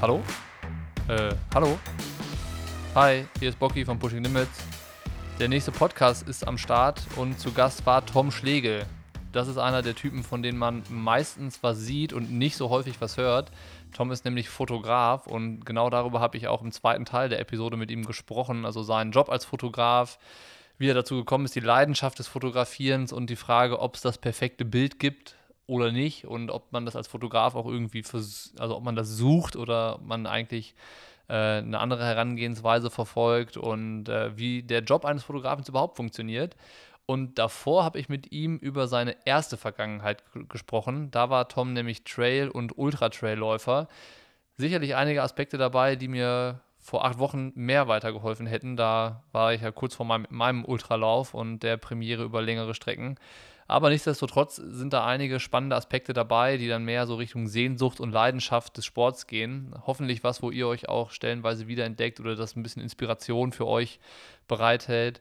[0.00, 0.22] Hallo?
[1.08, 1.76] Äh, hallo?
[2.94, 4.62] Hi, hier ist Bocky von Pushing Limits.
[5.40, 8.86] Der nächste Podcast ist am Start und zu Gast war Tom Schlegel.
[9.32, 13.00] Das ist einer der Typen, von denen man meistens was sieht und nicht so häufig
[13.00, 13.50] was hört.
[13.92, 17.76] Tom ist nämlich Fotograf und genau darüber habe ich auch im zweiten Teil der Episode
[17.76, 18.66] mit ihm gesprochen.
[18.66, 20.20] Also seinen Job als Fotograf,
[20.78, 24.18] wie er dazu gekommen ist, die Leidenschaft des Fotografierens und die Frage, ob es das
[24.18, 25.37] perfekte Bild gibt
[25.68, 29.54] oder nicht und ob man das als Fotograf auch irgendwie, also ob man das sucht
[29.54, 30.74] oder man eigentlich
[31.28, 36.56] äh, eine andere Herangehensweise verfolgt und äh, wie der Job eines Fotografen überhaupt funktioniert.
[37.04, 41.10] Und davor habe ich mit ihm über seine erste Vergangenheit gesprochen.
[41.10, 43.88] Da war Tom nämlich Trail- und Ultra-Trail-Läufer.
[44.56, 48.76] Sicherlich einige Aspekte dabei, die mir vor acht Wochen mehr weitergeholfen hätten.
[48.76, 53.16] Da war ich ja kurz vor meinem, meinem Ultralauf und der Premiere über längere Strecken.
[53.70, 58.12] Aber nichtsdestotrotz sind da einige spannende Aspekte dabei, die dann mehr so Richtung Sehnsucht und
[58.12, 59.74] Leidenschaft des Sports gehen.
[59.86, 64.00] Hoffentlich was, wo ihr euch auch stellenweise wiederentdeckt oder das ein bisschen Inspiration für euch
[64.48, 65.20] bereithält.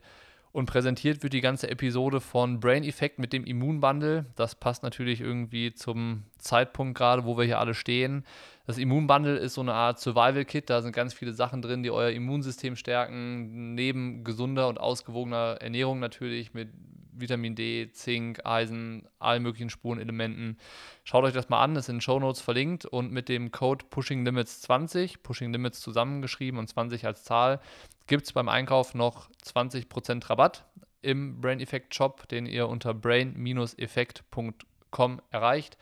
[0.54, 4.26] Und präsentiert wird die ganze Episode von Brain Effect mit dem Immunbundle.
[4.38, 8.24] Das passt natürlich irgendwie zum Zeitpunkt gerade, wo wir hier alle stehen.
[8.68, 10.70] Das Immunbundle ist so eine Art Survival-Kit.
[10.70, 13.76] Da sind ganz viele Sachen drin, die euer Immunsystem stärken.
[13.76, 16.68] Neben gesunder und ausgewogener Ernährung natürlich mit
[17.14, 20.58] Vitamin D, Zink, Eisen, allen möglichen Spurenelementen.
[21.06, 23.86] Schaut euch das mal an, ist in den Show Notes verlinkt und mit dem Code
[23.90, 27.62] Pushing Limits 20, Pushing Limits zusammengeschrieben und 20 als Zahl,
[28.06, 30.66] gibt es beim Einkauf noch 20% Rabatt
[31.02, 35.78] im Brain Effect Shop, den ihr unter brain-effekt.com erreicht.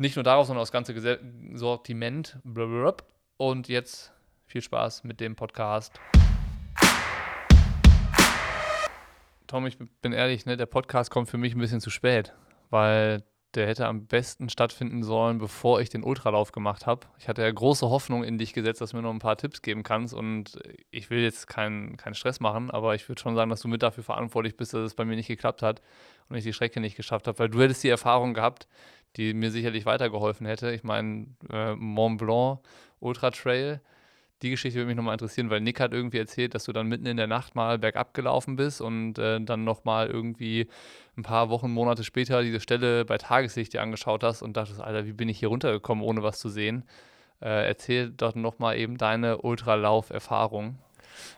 [0.00, 1.18] Nicht nur darauf, sondern das ganze
[1.54, 2.38] Sortiment.
[3.36, 4.12] Und jetzt
[4.46, 5.98] viel Spaß mit dem Podcast.
[9.48, 12.32] Tom, ich bin ehrlich, ne, der Podcast kommt für mich ein bisschen zu spät,
[12.70, 13.24] weil
[13.54, 17.06] der hätte am besten stattfinden sollen, bevor ich den Ultralauf gemacht habe.
[17.18, 19.62] Ich hatte ja große Hoffnung in dich gesetzt, dass du mir noch ein paar Tipps
[19.62, 20.58] geben kannst und
[20.90, 23.82] ich will jetzt keinen kein Stress machen, aber ich würde schon sagen, dass du mit
[23.82, 25.80] dafür verantwortlich bist, dass es bei mir nicht geklappt hat
[26.28, 28.68] und ich die Strecke nicht geschafft habe, weil du hättest die Erfahrung gehabt,
[29.16, 30.70] die mir sicherlich weitergeholfen hätte.
[30.72, 32.60] Ich meine, äh, Mont Blanc
[33.00, 33.80] Ultra Trail,
[34.42, 37.06] die Geschichte würde mich nochmal interessieren, weil Nick hat irgendwie erzählt, dass du dann mitten
[37.06, 40.68] in der Nacht mal bergab gelaufen bist und äh, dann nochmal irgendwie
[41.16, 45.06] ein paar Wochen, Monate später diese Stelle bei Tageslicht dir angeschaut hast und dachtest, Alter,
[45.06, 46.84] wie bin ich hier runtergekommen, ohne was zu sehen?
[47.40, 50.78] Äh, erzähl doch nochmal eben deine Ultralauf-Erfahrung.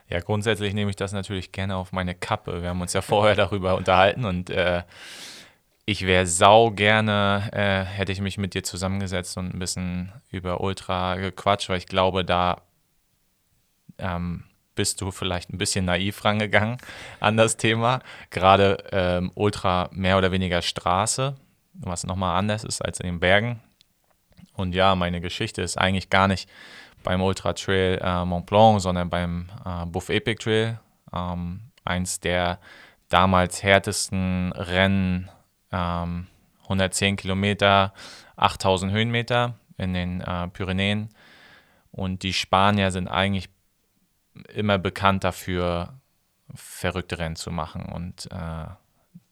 [0.08, 2.60] Ja, grundsätzlich nehme ich das natürlich gerne auf meine Kappe.
[2.60, 4.82] Wir haben uns ja vorher darüber unterhalten und äh,
[5.90, 10.60] ich wäre sau gerne, äh, hätte ich mich mit dir zusammengesetzt und ein bisschen über
[10.60, 12.62] Ultra gequatscht, weil ich glaube, da
[13.98, 14.44] ähm,
[14.76, 16.78] bist du vielleicht ein bisschen naiv rangegangen
[17.20, 17.98] an das Thema.
[18.30, 21.34] Gerade ähm, Ultra mehr oder weniger Straße,
[21.74, 23.58] was nochmal anders ist als in den Bergen.
[24.54, 26.48] Und ja, meine Geschichte ist eigentlich gar nicht
[27.02, 30.78] beim Ultra Trail äh, Mont Blanc, sondern beim äh, Buff Epic Trail.
[31.12, 32.60] Ähm, eins der
[33.08, 35.28] damals härtesten Rennen,
[35.72, 36.26] ähm,
[36.64, 37.92] 110 Kilometer,
[38.36, 41.10] 8000 Höhenmeter in den äh, Pyrenäen.
[41.90, 43.48] Und die Spanier sind eigentlich
[44.54, 46.00] immer bekannt dafür,
[46.54, 47.86] verrückte Rennen zu machen.
[47.86, 48.66] Und äh,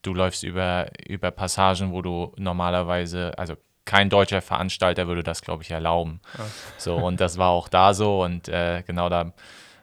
[0.01, 5.63] du läufst über, über Passagen, wo du normalerweise, also kein deutscher Veranstalter würde das, glaube
[5.63, 6.21] ich, erlauben.
[6.37, 6.45] Ja.
[6.77, 8.23] So, und das war auch da so.
[8.23, 9.33] Und äh, genau da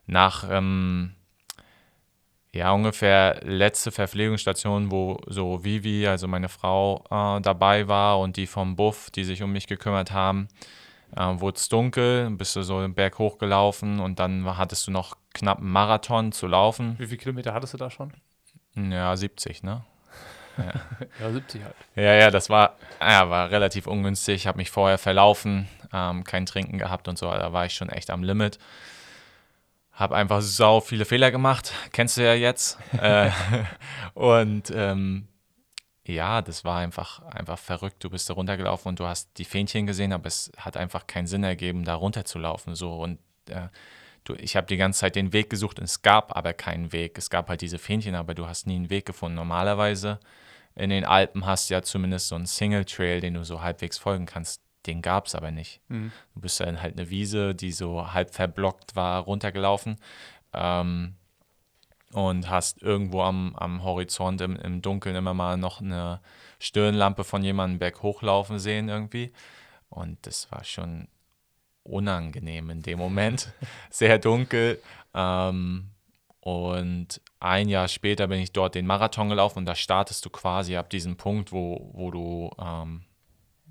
[0.07, 1.15] nach ähm,
[2.57, 8.47] ja, ungefähr letzte Verpflegungsstation, wo so Vivi, also meine Frau, äh, dabei war und die
[8.47, 10.49] vom Buff, die sich um mich gekümmert haben,
[11.17, 15.17] äh, wurde es dunkel, bist du so den Berg hochgelaufen und dann hattest du noch
[15.35, 16.97] knapp einen Marathon zu laufen.
[16.99, 18.13] Wie viele Kilometer hattest du da schon?
[18.75, 19.85] Ja, 70, ne?
[20.59, 20.73] Ja.
[21.21, 21.75] ja, 70 halt.
[21.97, 24.37] Ja, ja, das war, ja, war relativ ungünstig.
[24.37, 27.31] Ich habe mich vorher verlaufen, ähm, kein Trinken gehabt und so.
[27.31, 28.59] Da war ich schon echt am Limit.
[29.97, 31.73] Habe einfach sau viele Fehler gemacht.
[31.91, 32.79] Kennst du ja jetzt.
[33.01, 33.31] äh,
[34.13, 35.27] und ähm,
[36.07, 38.05] ja, das war einfach, einfach verrückt.
[38.05, 41.27] Du bist da runtergelaufen und du hast die Fähnchen gesehen, aber es hat einfach keinen
[41.27, 42.75] Sinn ergeben, da runterzulaufen.
[42.75, 42.93] So.
[42.93, 43.69] Und äh,
[44.25, 47.17] du, ich habe die ganze Zeit den Weg gesucht und es gab aber keinen Weg.
[47.17, 49.37] Es gab halt diese Fähnchen, aber du hast nie einen Weg gefunden.
[49.37, 50.21] Normalerweise
[50.75, 53.97] in den Alpen hast du ja zumindest so einen Single Trail, den du so halbwegs
[53.97, 54.61] folgen kannst.
[54.87, 55.81] Den gab es aber nicht.
[55.89, 56.13] Mhm.
[56.35, 59.97] Du bist dann halt eine Wiese, die so halb verblockt war, runtergelaufen.
[60.53, 61.15] Ähm,
[62.13, 66.21] und hast irgendwo am, am Horizont im, im Dunkeln immer mal noch eine
[66.59, 69.33] Stirnlampe von jemandem berghochlaufen sehen irgendwie.
[69.89, 71.09] Und das war schon
[71.83, 73.53] unangenehm in dem Moment.
[73.91, 74.81] Sehr dunkel.
[75.15, 75.91] Ähm,
[76.41, 80.77] und ein Jahr später bin ich dort den Marathon gelaufen und da startest du quasi
[80.77, 83.05] ab diesem Punkt, wo, wo du, ähm,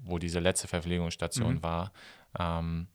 [0.06, 1.63] wo diese letzte Verpflegungsstation mhm.
[1.63, 1.92] war.
[2.40, 2.88] Ähm,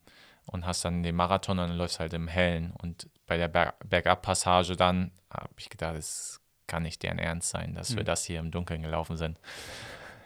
[0.47, 2.73] und hast dann den Marathon und dann läufst halt im Hellen.
[2.83, 7.75] Und bei der Ber Bergabpassage dann habe ich gedacht, das kann nicht deren Ernst sein,
[7.75, 7.99] dass mhm.
[7.99, 9.39] wir das hier im Dunkeln gelaufen sind.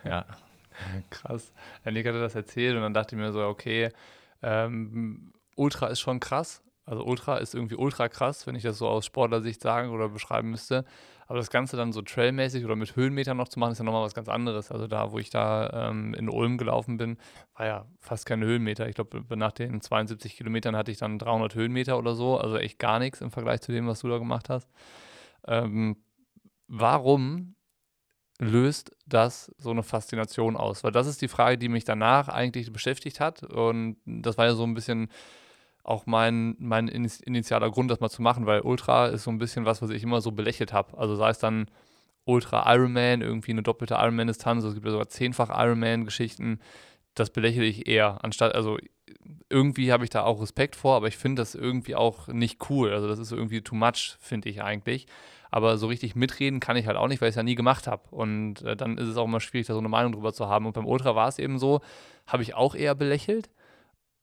[0.06, 0.26] Ja.
[1.08, 1.54] Krass.
[1.86, 3.88] Nick hatte das erzählt und dann dachte ich mir so, okay,
[4.42, 6.62] ähm, Ultra ist schon krass.
[6.84, 10.50] Also Ultra ist irgendwie ultra krass, wenn ich das so aus Sportlersicht sagen oder beschreiben
[10.50, 10.84] müsste.
[11.26, 14.04] Aber das Ganze dann so trailmäßig oder mit Höhenmetern noch zu machen, ist ja nochmal
[14.04, 14.70] was ganz anderes.
[14.70, 17.18] Also da, wo ich da ähm, in Ulm gelaufen bin,
[17.54, 18.88] war ja fast keine Höhenmeter.
[18.88, 22.38] Ich glaube, nach den 72 Kilometern hatte ich dann 300 Höhenmeter oder so.
[22.38, 24.68] Also echt gar nichts im Vergleich zu dem, was du da gemacht hast.
[25.46, 25.96] Ähm,
[26.68, 27.54] warum
[28.38, 30.84] löst das so eine Faszination aus?
[30.84, 33.42] Weil das ist die Frage, die mich danach eigentlich beschäftigt hat.
[33.42, 35.08] Und das war ja so ein bisschen
[35.84, 39.66] auch mein, mein initialer Grund, das mal zu machen, weil Ultra ist so ein bisschen
[39.66, 40.96] was, was ich immer so belächelt habe.
[40.98, 41.66] Also sei es dann
[42.25, 46.58] Ultra Ironman, irgendwie eine doppelte Ironman-Distanz, es gibt ja sogar zehnfach Ironman-Geschichten,
[47.14, 48.78] das belächle ich eher, anstatt, also
[49.50, 52.92] irgendwie habe ich da auch Respekt vor, aber ich finde das irgendwie auch nicht cool.
[52.92, 55.06] Also das ist irgendwie too much, finde ich eigentlich.
[55.50, 57.86] Aber so richtig mitreden kann ich halt auch nicht, weil ich es ja nie gemacht
[57.86, 58.02] habe.
[58.10, 60.66] Und äh, dann ist es auch immer schwierig, da so eine Meinung drüber zu haben.
[60.66, 61.81] Und beim Ultra war es eben so,
[62.26, 63.50] habe ich auch eher belächelt.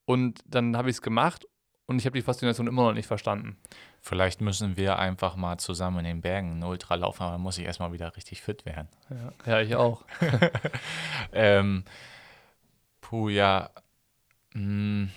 [0.06, 1.48] Und dann habe ich es gemacht
[1.92, 3.58] und ich habe die Faszination immer noch nicht verstanden.
[4.00, 7.58] Vielleicht müssen wir einfach mal zusammen in den Bergen einen Ultra laufen, aber dann muss
[7.58, 8.88] ich erstmal wieder richtig fit werden.
[9.10, 10.04] Ja, ja ich auch.
[11.34, 11.84] ähm,
[13.02, 13.70] puh, ja.
[14.54, 15.12] Mh, hm,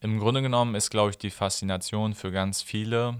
[0.00, 3.18] Im Grunde genommen ist, glaube ich, die Faszination für ganz viele,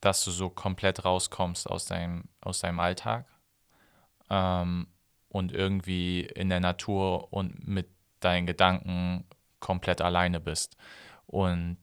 [0.00, 3.26] dass du so komplett rauskommst aus deinem, aus deinem Alltag
[4.30, 4.86] ähm,
[5.28, 7.88] und irgendwie in der Natur und mit
[8.20, 9.24] deinen Gedanken
[9.60, 10.76] komplett alleine bist
[11.30, 11.76] und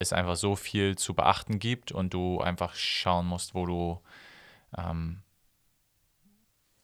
[0.00, 4.00] es einfach so viel zu beachten gibt und du einfach schauen musst, wo du,
[4.76, 5.22] ähm,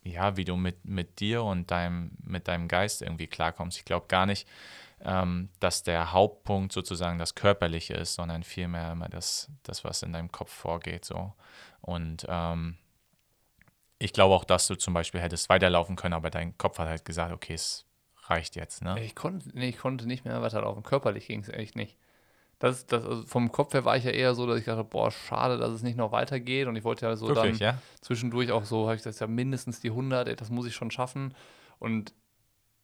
[0.03, 3.79] ja, wie du mit, mit dir und deinem, mit deinem Geist irgendwie klarkommst.
[3.79, 4.49] Ich glaube gar nicht,
[5.01, 10.13] ähm, dass der Hauptpunkt sozusagen das Körperliche ist, sondern vielmehr immer das, das was in
[10.13, 11.05] deinem Kopf vorgeht.
[11.05, 11.33] So.
[11.81, 12.79] Und ähm,
[13.99, 17.05] ich glaube auch, dass du zum Beispiel hättest weiterlaufen können, aber dein Kopf hat halt
[17.05, 17.87] gesagt, okay, es
[18.27, 19.03] reicht jetzt, ne?
[19.03, 20.83] Ich konnte, nee, ich konnte nicht mehr weiterlaufen.
[20.83, 21.97] Körperlich ging es echt nicht.
[22.65, 25.11] Das, das, also vom Kopf her war ich ja eher so, dass ich dachte, boah,
[25.11, 26.67] schade, dass es nicht noch weitergeht.
[26.67, 27.79] Und ich wollte ja so Wirklich, dann ja?
[28.01, 30.91] zwischendurch auch so, habe ich das ja mindestens die 100, ey, das muss ich schon
[30.91, 31.35] schaffen.
[31.79, 32.15] Und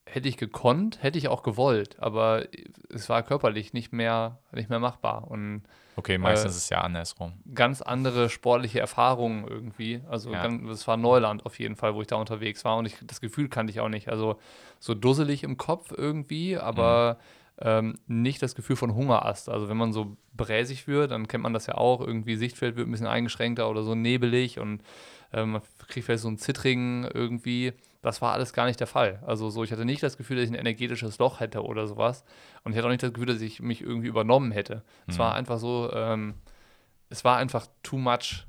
[0.04, 2.46] hätte ich gekonnt, hätte ich auch gewollt, aber
[2.90, 5.30] es war körperlich nicht mehr, nicht mehr machbar.
[5.30, 5.62] Und,
[5.96, 7.32] okay, meistens äh, ist es ja andersrum.
[7.54, 10.02] Ganz andere sportliche Erfahrungen irgendwie.
[10.10, 10.46] Also ja.
[10.70, 13.48] es war Neuland auf jeden Fall, wo ich da unterwegs war und ich, das Gefühl
[13.48, 14.10] kannte ich auch nicht.
[14.10, 14.38] Also
[14.78, 17.39] so dusselig im Kopf irgendwie, aber mhm.
[17.60, 19.48] Ähm, nicht das Gefühl von Hungerast.
[19.48, 22.88] Also wenn man so bräsig wird, dann kennt man das ja auch, irgendwie Sichtfeld wird
[22.88, 24.82] ein bisschen eingeschränkter oder so nebelig und
[25.32, 27.72] ähm, man kriegt vielleicht so ein Zittrigen irgendwie.
[28.02, 29.22] Das war alles gar nicht der Fall.
[29.26, 32.24] Also so, ich hatte nicht das Gefühl, dass ich ein energetisches Loch hätte oder sowas.
[32.64, 34.76] Und ich hatte auch nicht das Gefühl, dass ich mich irgendwie übernommen hätte.
[34.76, 34.82] Mhm.
[35.08, 36.34] Es war einfach so, ähm,
[37.10, 38.46] es war einfach too much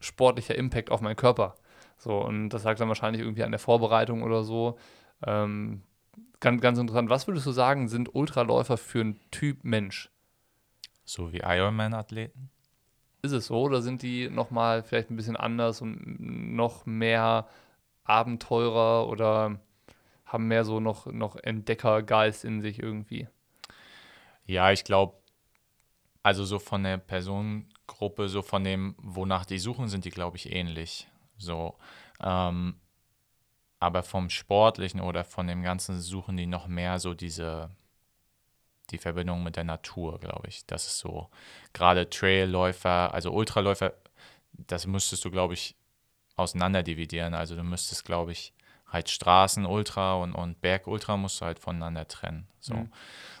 [0.00, 1.54] sportlicher Impact auf meinen Körper.
[1.96, 4.78] So, und das lag dann wahrscheinlich irgendwie an der Vorbereitung oder so.
[5.24, 5.82] Ähm,
[6.40, 7.10] ganz, ganz interessant.
[7.10, 10.10] Was würdest du sagen, sind Ultraläufer für ein Typ Mensch?
[11.04, 12.50] So wie Ironman-Athleten?
[13.22, 17.48] Ist es so oder sind die nochmal vielleicht ein bisschen anders und noch mehr
[18.04, 19.60] Abenteurer oder
[20.24, 23.26] haben mehr so noch, noch Entdeckergeist in sich irgendwie?
[24.44, 25.14] Ja, ich glaube,
[26.22, 30.52] also so von der Personengruppe, so von dem, wonach die suchen, sind die, glaube ich,
[30.52, 31.08] ähnlich.
[31.38, 31.76] So.
[32.20, 32.74] Ähm,
[33.80, 37.70] aber vom Sportlichen oder von dem Ganzen suchen die noch mehr so diese
[38.90, 40.64] die Verbindung mit der Natur, glaube ich.
[40.66, 41.28] Das ist so,
[41.72, 43.92] gerade Trailläufer, also Ultraläufer,
[44.52, 45.76] das müsstest du, glaube ich,
[46.36, 47.34] auseinander dividieren.
[47.34, 48.54] Also du müsstest, glaube ich,
[48.86, 52.48] halt Straßen Ultra und, und Berg Ultra musst du halt voneinander trennen.
[52.60, 52.74] So.
[52.74, 52.92] Mhm.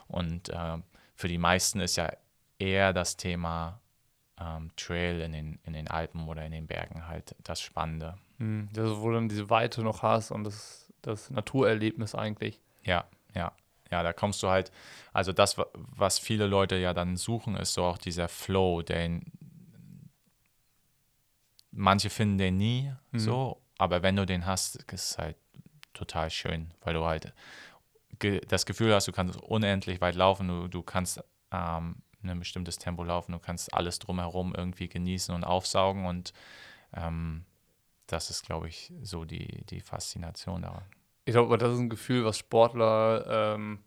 [0.08, 0.78] Und äh,
[1.14, 2.12] für die meisten ist ja
[2.58, 3.80] eher das Thema
[4.38, 8.18] ähm, Trail in den, in den Alpen oder in den Bergen halt das Spannende.
[8.38, 8.68] Mhm.
[8.76, 12.60] Also, wo du dann diese Weite noch hast und das, das Naturerlebnis eigentlich.
[12.84, 13.04] Ja,
[13.34, 13.52] ja
[13.90, 14.70] ja, da kommst du halt,
[15.12, 19.32] also das, was viele Leute ja dann suchen, ist so auch dieser Flow, den
[21.70, 23.18] manche finden den nie mhm.
[23.18, 25.36] so, aber wenn du den hast, ist es halt
[25.94, 27.32] total schön, weil du halt
[28.48, 33.04] das Gefühl hast, du kannst unendlich weit laufen, du, du kannst ähm, ein bestimmtes Tempo
[33.04, 36.32] laufen, du kannst alles drumherum irgendwie genießen und aufsaugen und
[36.94, 37.44] ähm,
[38.08, 40.84] das ist, glaube ich, so die, die Faszination daran.
[41.24, 43.80] Ich glaube, das ist ein Gefühl, was Sportler, ähm,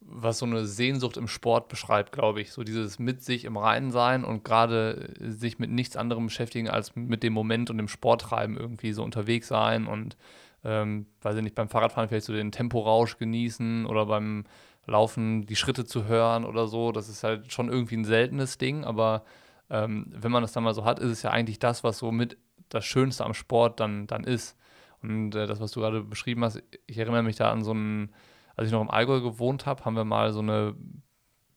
[0.00, 2.52] was so eine Sehnsucht im Sport beschreibt, glaube ich.
[2.52, 6.96] So dieses mit sich im Reinen sein und gerade sich mit nichts anderem beschäftigen als
[6.96, 10.16] mit dem Moment und dem Sporttreiben irgendwie so unterwegs sein und,
[10.64, 14.44] ähm, weiß ich nicht, beim Fahrradfahren vielleicht so den Temporausch genießen oder beim
[14.86, 16.90] Laufen die Schritte zu hören oder so.
[16.90, 19.24] Das ist halt schon irgendwie ein seltenes Ding, aber
[19.70, 22.10] ähm, wenn man das dann mal so hat, ist es ja eigentlich das, was so
[22.10, 22.36] mit
[22.74, 24.56] das Schönste am Sport dann, dann ist.
[25.02, 28.12] Und äh, das, was du gerade beschrieben hast, ich erinnere mich da an so einen,
[28.56, 30.74] als ich noch im Allgäu gewohnt habe, haben wir mal so eine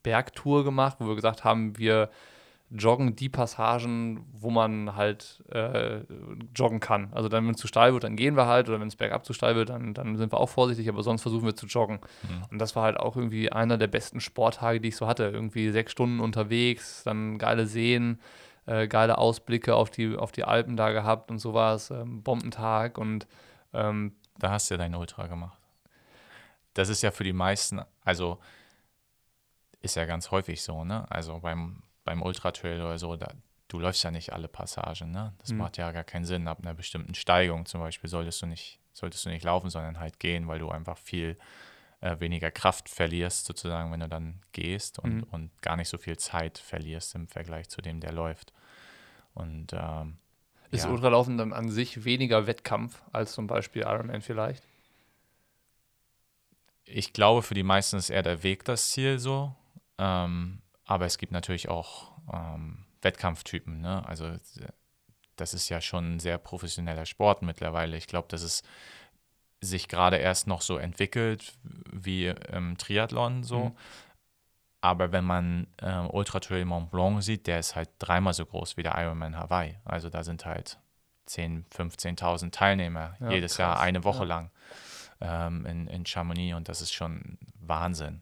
[0.04, 2.10] Bergtour gemacht, wo wir gesagt haben, wir
[2.72, 6.02] joggen die Passagen, wo man halt äh,
[6.56, 7.10] joggen kann.
[7.14, 9.26] Also dann, wenn es zu steil wird, dann gehen wir halt oder wenn es bergab
[9.26, 12.00] zu steil wird, dann, dann sind wir auch vorsichtig, aber sonst versuchen wir zu joggen.
[12.24, 12.46] Mhm.
[12.52, 15.26] Und das war halt auch irgendwie einer der besten Sporttage, die ich so hatte.
[15.26, 18.20] Irgendwie sechs Stunden unterwegs, dann geile Seen,
[18.66, 23.28] äh, geile Ausblicke auf die, auf die Alpen da gehabt und sowas, ähm, Bombentag und
[23.74, 25.58] ähm, da hast du ja dein Ultra gemacht.
[26.74, 28.40] Das ist ja für die meisten, also
[29.82, 31.10] ist ja ganz häufig so, ne?
[31.10, 33.32] Also beim, beim Ultra-Trail oder so, da,
[33.68, 35.34] du läufst ja nicht alle Passagen, ne?
[35.40, 35.60] Das mhm.
[35.60, 36.48] macht ja gar keinen Sinn.
[36.48, 40.20] Ab einer bestimmten Steigung zum Beispiel solltest du nicht, solltest du nicht laufen, sondern halt
[40.20, 41.38] gehen, weil du einfach viel
[42.06, 45.24] äh, weniger Kraft verlierst, sozusagen, wenn du dann gehst und, mhm.
[45.32, 48.54] und gar nicht so viel Zeit verlierst im Vergleich zu dem, der läuft.
[49.34, 50.18] Und ähm,
[50.70, 50.92] ist ja.
[50.92, 54.64] Ultralaufen dann an sich weniger Wettkampf als zum Beispiel Ironman vielleicht?
[56.84, 59.56] Ich glaube, für die meisten ist eher der Weg das Ziel so.
[59.98, 63.82] Ähm, aber es gibt natürlich auch ähm, Wettkampftypen.
[63.82, 64.08] Ne?
[64.08, 64.32] Also
[65.36, 67.98] das ist ja schon ein sehr professioneller Sport mittlerweile.
[67.98, 68.62] Ich glaube, dass es
[69.62, 71.54] sich gerade erst noch so entwickelt
[71.92, 73.66] wie im Triathlon so.
[73.66, 73.76] Mhm.
[74.82, 78.78] Aber wenn man äh, Ultra Trail Mont Blanc sieht, der ist halt dreimal so groß
[78.78, 79.80] wie der Ironman Hawaii.
[79.84, 80.78] Also da sind halt
[81.28, 83.60] 10.000, 15.000 Teilnehmer ja, jedes krass.
[83.60, 84.26] Jahr eine Woche ja.
[84.26, 84.52] lang
[85.22, 88.22] ähm, in, in Chamonix und das ist schon Wahnsinn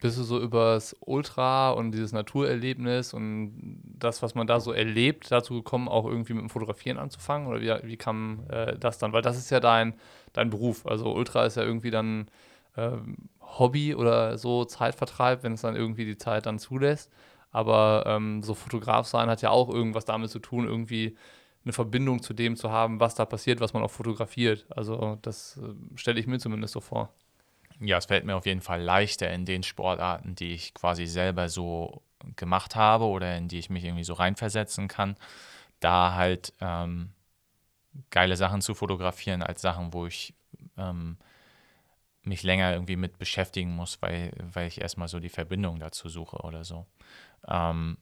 [0.00, 5.30] bist du so übers Ultra und dieses Naturerlebnis und das, was man da so erlebt,
[5.30, 7.48] dazu gekommen, auch irgendwie mit dem Fotografieren anzufangen?
[7.48, 9.12] Oder wie, wie kam äh, das dann?
[9.12, 9.94] Weil das ist ja dein,
[10.32, 10.86] dein Beruf.
[10.86, 12.28] Also Ultra ist ja irgendwie dann
[12.76, 17.10] ähm, Hobby oder so Zeitvertreib, wenn es dann irgendwie die Zeit dann zulässt.
[17.50, 21.16] Aber ähm, so Fotograf sein hat ja auch irgendwas damit zu tun, irgendwie
[21.64, 24.66] eine Verbindung zu dem zu haben, was da passiert, was man auch fotografiert.
[24.68, 27.14] Also das äh, stelle ich mir zumindest so vor
[27.80, 31.48] ja, es fällt mir auf jeden Fall leichter in den Sportarten, die ich quasi selber
[31.48, 32.02] so
[32.36, 35.16] gemacht habe oder in die ich mich irgendwie so reinversetzen kann,
[35.80, 37.10] da halt ähm,
[38.10, 40.34] geile Sachen zu fotografieren als Sachen, wo ich
[40.76, 41.18] ähm,
[42.22, 46.38] mich länger irgendwie mit beschäftigen muss, weil, weil ich erstmal so die Verbindung dazu suche
[46.38, 46.86] oder so.
[47.46, 47.98] Ähm,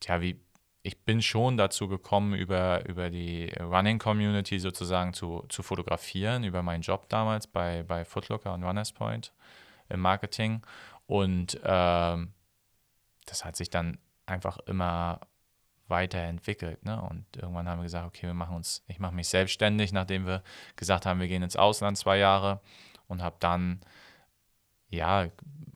[0.00, 0.38] tja, wie,
[0.82, 6.82] ich bin schon dazu gekommen, über, über die Running-Community sozusagen zu, zu fotografieren, über meinen
[6.82, 9.32] Job damals bei, bei Footlooker und Runners Point
[9.88, 10.62] im Marketing.
[11.06, 12.32] Und ähm,
[13.26, 15.20] das hat sich dann einfach immer
[15.86, 16.84] weiterentwickelt.
[16.84, 17.00] Ne?
[17.00, 20.42] Und irgendwann haben wir gesagt, okay, wir machen uns, ich mache mich selbstständig, nachdem wir
[20.74, 22.60] gesagt haben, wir gehen ins Ausland zwei Jahre
[23.06, 23.80] und habe dann
[24.88, 25.28] ja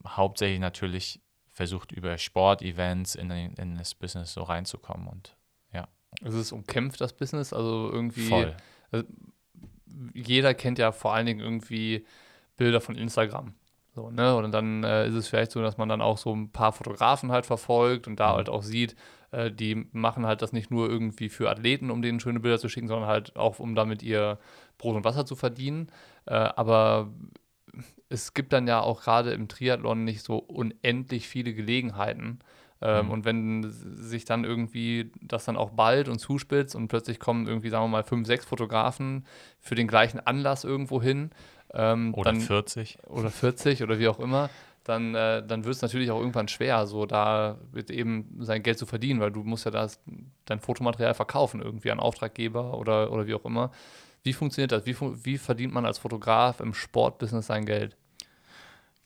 [0.06, 1.20] hauptsächlich natürlich
[1.56, 5.36] versucht, über Sportevents in, in das Business so reinzukommen und
[5.72, 5.88] ja.
[6.22, 8.28] Es ist umkämpft, das Business, also irgendwie.
[8.28, 8.54] Voll.
[8.90, 9.06] Also,
[10.12, 12.04] jeder kennt ja vor allen Dingen irgendwie
[12.58, 13.54] Bilder von Instagram.
[13.94, 14.36] So, ne?
[14.36, 17.32] Und dann äh, ist es vielleicht so, dass man dann auch so ein paar Fotografen
[17.32, 18.36] halt verfolgt und da mhm.
[18.36, 18.94] halt auch sieht,
[19.30, 22.68] äh, die machen halt das nicht nur irgendwie für Athleten, um denen schöne Bilder zu
[22.68, 24.38] schicken, sondern halt auch, um damit ihr
[24.76, 25.90] Brot und Wasser zu verdienen.
[26.26, 27.10] Äh, aber
[28.08, 32.40] es gibt dann ja auch gerade im Triathlon nicht so unendlich viele Gelegenheiten.
[32.82, 33.12] Ähm, mhm.
[33.12, 37.70] Und wenn sich dann irgendwie das dann auch bald und zuspitzt und plötzlich kommen irgendwie,
[37.70, 39.24] sagen wir mal, fünf, sechs Fotografen
[39.60, 41.30] für den gleichen Anlass irgendwo hin.
[41.72, 42.98] Ähm, oder dann, 40.
[43.08, 44.50] Oder 40 oder wie auch immer.
[44.84, 47.58] Dann, äh, dann wird es natürlich auch irgendwann schwer, so da
[47.90, 49.98] eben sein Geld zu verdienen, weil du musst ja das,
[50.44, 53.72] dein Fotomaterial verkaufen irgendwie an Auftraggeber oder, oder wie auch immer.
[54.26, 54.86] Wie funktioniert das?
[54.86, 57.96] Wie, wie verdient man als Fotograf im Sportbusiness sein Geld?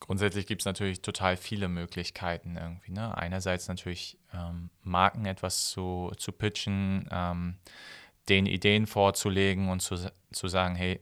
[0.00, 2.92] Grundsätzlich gibt es natürlich total viele Möglichkeiten irgendwie.
[2.92, 3.16] Ne?
[3.18, 7.56] Einerseits natürlich ähm, Marken etwas zu, zu pitchen, ähm,
[8.30, 11.00] den Ideen vorzulegen und zu, zu sagen, hey,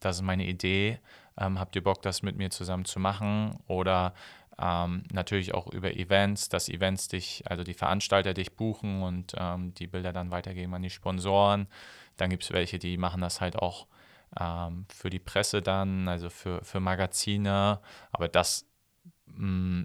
[0.00, 0.98] das ist meine Idee,
[1.36, 3.58] ähm, habt ihr Bock, das mit mir zusammen zu machen?
[3.66, 4.14] Oder
[4.58, 9.74] ähm, natürlich auch über Events, dass Events dich, also die Veranstalter dich buchen und ähm,
[9.74, 11.66] die Bilder dann weitergeben an die Sponsoren.
[12.16, 13.86] Dann gibt es welche, die machen das halt auch
[14.38, 17.80] ähm, für die Presse dann, also für, für Magazine.
[18.12, 18.66] Aber das
[19.26, 19.82] mm,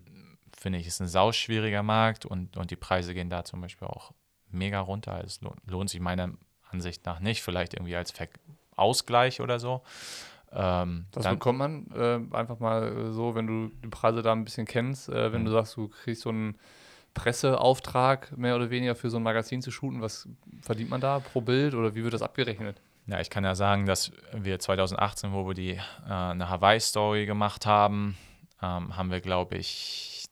[0.57, 4.13] finde ich ist ein sauschwieriger Markt und, und die Preise gehen da zum Beispiel auch
[4.49, 5.21] mega runter.
[5.23, 6.31] Es lohnt, lohnt sich meiner
[6.69, 8.27] Ansicht nach nicht, vielleicht irgendwie als Ver
[8.75, 9.83] Ausgleich oder so.
[10.51, 14.43] Ähm, das dann, bekommt man äh, einfach mal so, wenn du die Preise da ein
[14.43, 15.55] bisschen kennst, äh, wenn du mhm.
[15.55, 16.57] sagst, du kriegst so einen
[17.13, 20.27] Presseauftrag mehr oder weniger für so ein Magazin zu shooten, was
[20.61, 22.81] verdient man da pro Bild oder wie wird das abgerechnet?
[23.07, 27.65] Ja, ich kann ja sagen, dass wir 2018, wo wir die äh, eine Hawaii-Story gemacht
[27.65, 28.17] haben,
[28.61, 30.25] ähm, haben wir, glaube ich,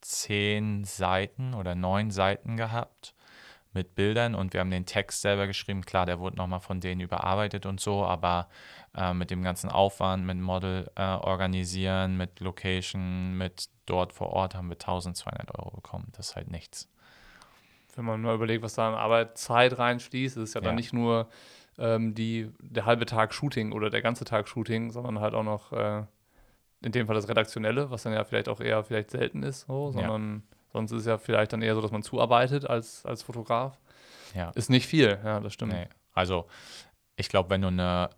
[0.00, 3.13] zehn Seiten oder neun Seiten gehabt
[3.74, 5.84] mit Bildern und wir haben den Text selber geschrieben.
[5.84, 8.48] Klar, der wurde nochmal von denen überarbeitet und so, aber
[8.96, 14.54] äh, mit dem ganzen Aufwand, mit Model äh, organisieren, mit Location, mit dort vor Ort
[14.54, 16.08] haben wir 1200 Euro bekommen.
[16.16, 16.88] Das ist halt nichts.
[17.96, 20.66] Wenn man mal überlegt, was da an Arbeitszeit reinfließt, ist es ja, ja.
[20.66, 21.28] dann nicht nur
[21.78, 25.72] ähm, die, der halbe Tag Shooting oder der ganze Tag Shooting, sondern halt auch noch
[25.72, 26.02] äh,
[26.82, 29.90] in dem Fall das Redaktionelle, was dann ja vielleicht auch eher vielleicht selten ist, so,
[29.90, 30.56] sondern ja.
[30.74, 33.78] Sonst ist es ja vielleicht dann eher so, dass man zuarbeitet als, als Fotograf.
[34.34, 34.50] Ja.
[34.50, 35.72] Ist nicht viel, ja, das stimmt.
[35.72, 35.86] Nee.
[36.12, 36.46] Also
[37.14, 38.10] ich glaube, wenn du eine,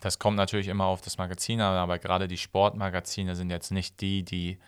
[0.00, 4.00] das kommt natürlich immer auf das Magazin an, aber gerade die Sportmagazine sind jetzt nicht
[4.00, 4.58] die, die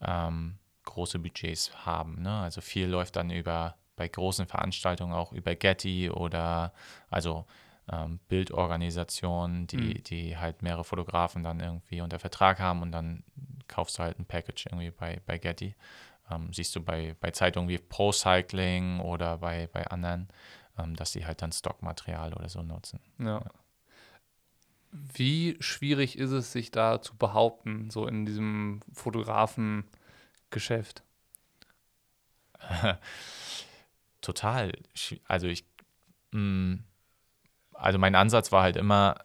[0.00, 2.22] ähm, große Budgets haben.
[2.22, 2.32] Ne?
[2.42, 6.72] Also viel läuft dann über bei großen Veranstaltungen auch über Getty oder
[7.10, 7.44] also
[7.90, 10.02] ähm, Bildorganisationen, die, mhm.
[10.04, 13.24] die halt mehrere Fotografen dann irgendwie unter Vertrag haben und dann
[13.68, 15.74] kaufst du halt ein Package irgendwie bei, bei Getty.
[16.30, 20.28] Ähm, siehst du bei, bei Zeitungen wie Pro Cycling oder bei, bei anderen,
[20.78, 23.00] ähm, dass die halt dann Stockmaterial oder so nutzen.
[23.18, 23.38] Ja.
[23.38, 23.50] ja.
[24.92, 31.02] Wie schwierig ist es, sich da zu behaupten, so in diesem Fotografengeschäft?
[34.20, 34.72] Total.
[35.26, 35.66] Also ich,
[36.30, 36.84] mh, mm,
[37.74, 39.16] also mein Ansatz war halt immer,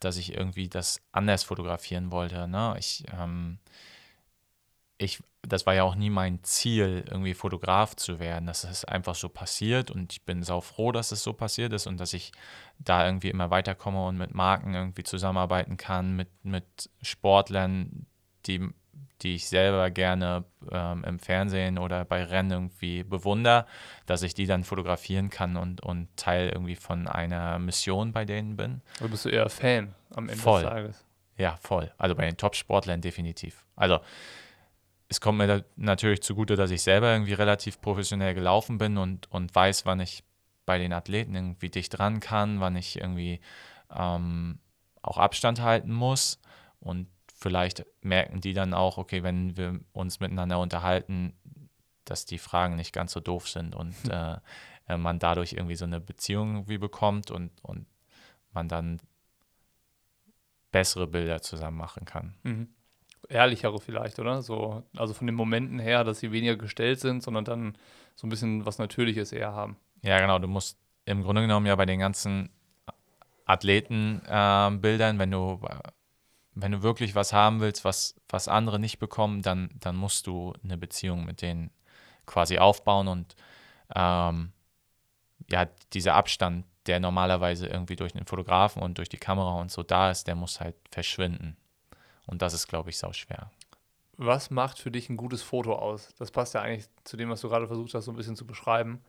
[0.00, 2.48] dass ich irgendwie das anders fotografieren wollte.
[2.48, 2.74] Ne?
[2.78, 3.58] Ich, ähm,
[4.98, 8.46] ich, das war ja auch nie mein Ziel, irgendwie Fotograf zu werden.
[8.46, 11.86] Das ist einfach so passiert und ich bin sau froh, dass es so passiert ist
[11.86, 12.32] und dass ich
[12.78, 18.06] da irgendwie immer weiterkomme und mit Marken irgendwie zusammenarbeiten kann, mit, mit Sportlern,
[18.46, 18.68] die
[19.22, 23.66] die ich selber gerne ähm, im Fernsehen oder bei Rennen irgendwie bewundere,
[24.06, 28.56] dass ich die dann fotografieren kann und, und Teil irgendwie von einer Mission bei denen
[28.56, 28.80] bin.
[29.00, 30.62] Oder bist du eher Fan am Ende voll.
[30.62, 31.04] des Tages?
[31.36, 31.92] Ja, voll.
[31.98, 33.64] Also bei den Top-Sportlern definitiv.
[33.76, 33.98] Also
[35.08, 39.54] es kommt mir natürlich zugute, dass ich selber irgendwie relativ professionell gelaufen bin und, und
[39.54, 40.22] weiß, wann ich
[40.66, 43.40] bei den Athleten irgendwie dicht dran kann, wann ich irgendwie
[43.90, 44.58] ähm,
[45.00, 46.38] auch Abstand halten muss.
[46.80, 51.32] Und vielleicht merken die dann auch, okay, wenn wir uns miteinander unterhalten,
[52.04, 54.10] dass die Fragen nicht ganz so doof sind und hm.
[54.10, 54.36] äh,
[54.88, 57.86] äh, man dadurch irgendwie so eine Beziehung wie bekommt und, und
[58.52, 59.00] man dann
[60.70, 62.34] bessere Bilder zusammen machen kann.
[62.42, 62.68] Mhm.
[63.28, 64.42] Ehrlichere vielleicht, oder?
[64.42, 67.78] So, also von den Momenten her, dass sie weniger gestellt sind, sondern dann
[68.14, 69.76] so ein bisschen was Natürliches eher haben.
[70.02, 70.38] Ja, genau.
[70.38, 72.50] Du musst im Grunde genommen ja bei den ganzen
[73.44, 75.60] Athletenbildern, äh, wenn du
[76.60, 80.54] wenn du wirklich was haben willst, was, was andere nicht bekommen, dann, dann musst du
[80.64, 81.70] eine Beziehung mit denen
[82.26, 83.36] quasi aufbauen und
[83.94, 84.52] ähm,
[85.50, 89.82] ja, dieser Abstand, der normalerweise irgendwie durch den Fotografen und durch die Kamera und so
[89.82, 91.56] da ist, der muss halt verschwinden.
[92.28, 93.50] Und das ist, glaube ich, sau schwer.
[94.16, 96.14] Was macht für dich ein gutes Foto aus?
[96.18, 98.46] Das passt ja eigentlich zu dem, was du gerade versucht hast, so ein bisschen zu
[98.46, 99.00] beschreiben.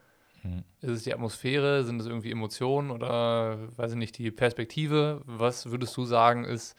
[0.41, 0.63] Hm.
[0.81, 1.83] Ist es die Atmosphäre?
[1.83, 5.21] Sind es irgendwie Emotionen oder, weiß ich nicht, die Perspektive?
[5.25, 6.75] Was würdest du sagen, ist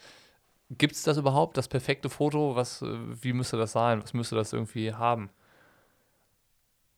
[0.71, 2.55] Gibt es das überhaupt, das perfekte Foto?
[2.55, 2.87] Was, äh,
[3.23, 4.03] wie müsste das sein?
[4.03, 5.31] Was müsste das irgendwie haben?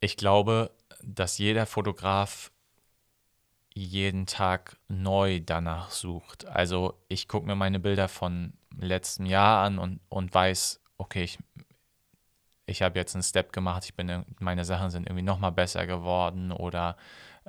[0.00, 0.70] Ich glaube,
[1.02, 2.52] dass jeder Fotograf
[3.72, 6.44] jeden Tag neu danach sucht.
[6.46, 11.38] Also ich gucke mir meine Bilder von letztem Jahr an und, und weiß, okay, ich,
[12.66, 16.52] ich habe jetzt einen Step gemacht, ich bin, meine Sachen sind irgendwie nochmal besser geworden
[16.52, 16.96] oder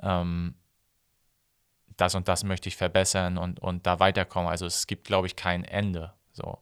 [0.02, 0.54] ähm,
[1.96, 4.48] das und das möchte ich verbessern und, und da weiterkommen.
[4.48, 6.12] Also es gibt, glaube ich, kein Ende.
[6.32, 6.58] So.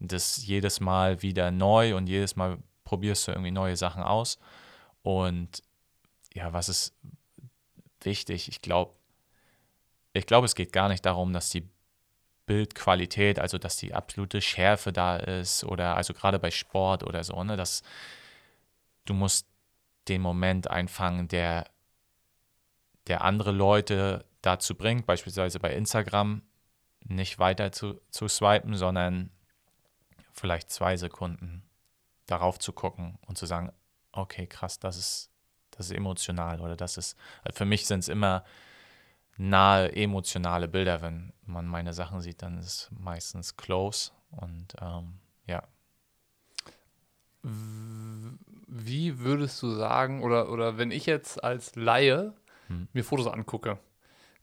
[0.00, 4.38] Das jedes Mal wieder neu und jedes Mal probierst du irgendwie neue Sachen aus.
[5.02, 5.62] Und
[6.34, 6.96] ja, was ist
[8.00, 8.48] wichtig?
[8.48, 8.92] Ich glaube,
[10.12, 11.68] ich glaube, es geht gar nicht darum, dass die
[12.46, 17.42] Bildqualität, also dass die absolute Schärfe da ist oder also gerade bei Sport oder so,
[17.44, 17.82] ne, dass
[19.04, 19.46] du musst
[20.08, 21.66] den Moment einfangen, der,
[23.06, 26.42] der andere Leute dazu bringt, beispielsweise bei Instagram,
[27.04, 29.30] nicht weiter zu, zu swipen, sondern
[30.32, 31.62] vielleicht zwei Sekunden
[32.26, 33.72] darauf zu gucken und zu sagen,
[34.12, 35.30] okay, krass, das ist,
[35.70, 38.44] das ist emotional oder das ist, also für mich sind es immer
[39.42, 45.14] nahe emotionale Bilder, wenn man meine Sachen sieht, dann ist es meistens close und ähm,
[45.46, 45.62] ja.
[47.42, 52.34] Wie würdest du sagen, oder, oder wenn ich jetzt als Laie
[52.68, 52.88] hm.
[52.92, 53.78] mir Fotos angucke,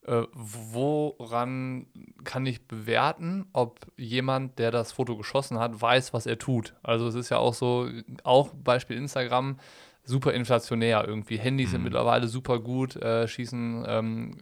[0.05, 1.87] äh, woran
[2.25, 6.75] kann ich bewerten, ob jemand, der das Foto geschossen hat, weiß, was er tut?
[6.83, 7.89] Also es ist ja auch so,
[8.23, 9.59] auch Beispiel Instagram,
[10.03, 11.37] super inflationär irgendwie.
[11.37, 11.71] Handys mhm.
[11.71, 14.37] sind mittlerweile super gut, äh, schießen ähm,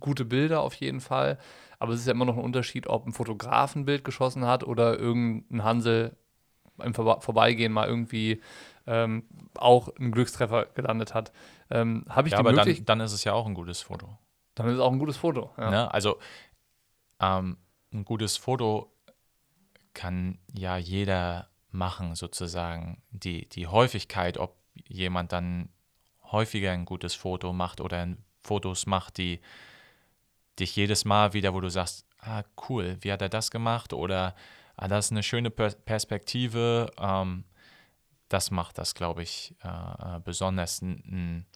[0.00, 1.38] gute Bilder auf jeden Fall.
[1.78, 4.64] Aber es ist ja immer noch ein Unterschied, ob ein Fotograf ein Bild geschossen hat
[4.64, 6.16] oder irgendein Hansel
[6.82, 8.40] im Vor Vorbeigehen mal irgendwie
[8.86, 9.24] ähm,
[9.54, 11.32] auch einen Glückstreffer gelandet hat.
[11.70, 14.18] Ähm, Habe ich Ja, die aber dann, dann ist es ja auch ein gutes Foto.
[14.54, 15.50] dann, ist es auch ein gutes Foto.
[15.58, 15.70] Ja.
[15.70, 15.94] Ne?
[15.94, 16.18] Also
[17.20, 17.58] ähm,
[17.92, 18.92] ein gutes Foto
[19.94, 23.02] kann ja jeder machen, sozusagen.
[23.10, 24.56] Die, die Häufigkeit, ob
[24.88, 25.68] jemand dann
[26.30, 28.08] häufiger ein gutes Foto macht oder
[28.42, 29.40] Fotos macht, die
[30.58, 33.92] dich jedes Mal wieder, wo du sagst, ah, cool, wie hat er das gemacht?
[33.92, 34.34] Oder
[34.76, 36.90] ah, das ist eine schöne per Perspektive.
[36.98, 37.44] Ähm,
[38.28, 40.80] das macht das, glaube ich, äh, äh, besonders.
[40.82, 41.46] N-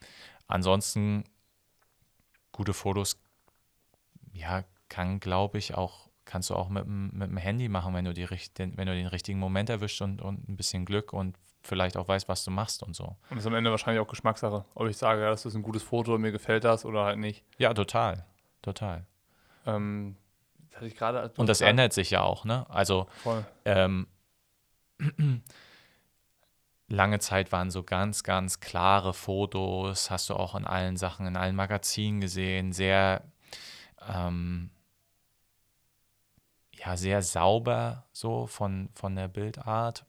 [0.48, 1.24] Ansonsten
[2.52, 3.18] gute Fotos
[4.32, 8.04] ja, kann, glaube ich, auch, kannst du auch mit, dem- mit dem Handy machen, wenn
[8.04, 8.26] du, die,
[8.58, 12.06] den, wenn du den richtigen Moment erwischst und, und ein bisschen Glück und vielleicht auch
[12.06, 13.04] weißt, was du machst und so.
[13.04, 14.64] Und das ist am Ende wahrscheinlich auch Geschmackssache.
[14.74, 17.44] Ob ich sage, ja, das ist ein gutes Foto mir gefällt das oder halt nicht.
[17.58, 18.24] Ja, total.
[18.66, 19.06] Total.
[19.64, 20.16] Ähm,
[20.70, 21.32] das hatte ich gerade.
[21.36, 22.66] Und das ändert sich ja auch, ne?
[22.68, 23.06] Also
[23.64, 24.08] ähm,
[26.88, 31.36] lange Zeit waren so ganz, ganz klare Fotos, hast du auch in allen Sachen, in
[31.36, 33.22] allen Magazinen gesehen, sehr,
[34.12, 34.70] ähm,
[36.72, 40.06] ja, sehr sauber so von, von der Bildart.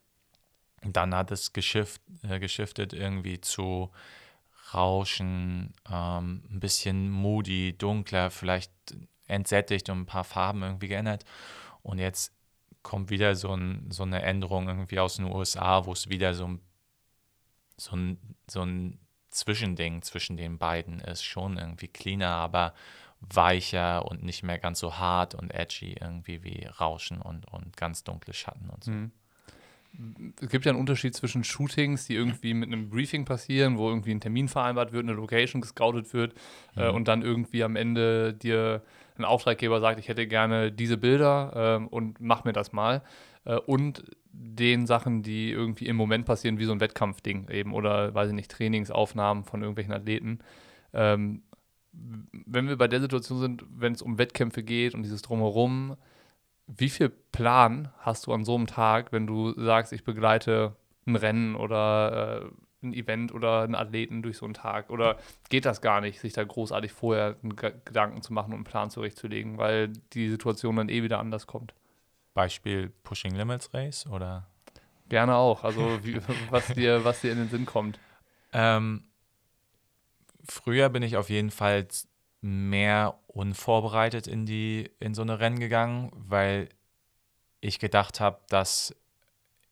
[0.81, 3.91] Dann hat es geschift, äh, geschiftet irgendwie zu
[4.73, 8.71] Rauschen, ähm, ein bisschen moody, dunkler, vielleicht
[9.27, 11.25] entsättigt und ein paar Farben irgendwie geändert.
[11.81, 12.33] Und jetzt
[12.83, 16.47] kommt wieder so, ein, so eine Änderung irgendwie aus den USA, wo es wieder so
[16.47, 16.61] ein,
[17.77, 18.99] so ein, so ein
[19.29, 21.23] Zwischending zwischen den beiden ist.
[21.23, 22.73] Schon irgendwie cleaner, aber
[23.19, 28.03] weicher und nicht mehr ganz so hart und edgy irgendwie wie Rauschen und, und ganz
[28.03, 28.91] dunkle Schatten und so.
[28.91, 29.11] Mhm.
[30.41, 34.11] Es gibt ja einen Unterschied zwischen Shootings, die irgendwie mit einem Briefing passieren, wo irgendwie
[34.11, 36.35] ein Termin vereinbart wird, eine Location gescoutet wird
[36.75, 36.95] äh, Mhm.
[36.95, 38.83] und dann irgendwie am Ende dir
[39.17, 43.01] ein Auftraggeber sagt, ich hätte gerne diese Bilder ähm, und mach mir das mal.
[43.45, 48.13] Äh, und den Sachen, die irgendwie im Moment passieren, wie so ein Wettkampfding eben oder,
[48.13, 50.39] weiß ich nicht, Trainingsaufnahmen von irgendwelchen Athleten.
[50.93, 51.41] Ähm,
[51.91, 55.95] wenn wir bei der Situation sind, wenn es um Wettkämpfe geht und dieses Drumherum,
[56.67, 60.75] wie viel Plan hast du an so einem Tag, wenn du sagst, ich begleite
[61.05, 64.89] ein Rennen oder äh, ein Event oder einen Athleten durch so einen Tag?
[64.89, 65.17] Oder
[65.49, 67.35] geht das gar nicht, sich da großartig vorher
[67.85, 71.73] Gedanken zu machen und einen Plan zurechtzulegen, weil die Situation dann eh wieder anders kommt?
[72.33, 74.47] Beispiel Pushing Limits Race oder?
[75.09, 75.63] Gerne auch.
[75.63, 77.97] Also wie, was, dir, was dir in den Sinn kommt.
[78.51, 79.05] Ähm,
[80.47, 81.87] früher bin ich auf jeden Fall
[82.41, 86.69] mehr unvorbereitet in die in so eine Rennen gegangen, weil
[87.61, 88.95] ich gedacht habe, dass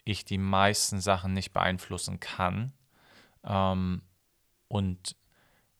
[0.03, 2.73] ich die meisten Sachen nicht beeinflussen kann.
[3.43, 4.01] Ähm,
[4.67, 5.15] und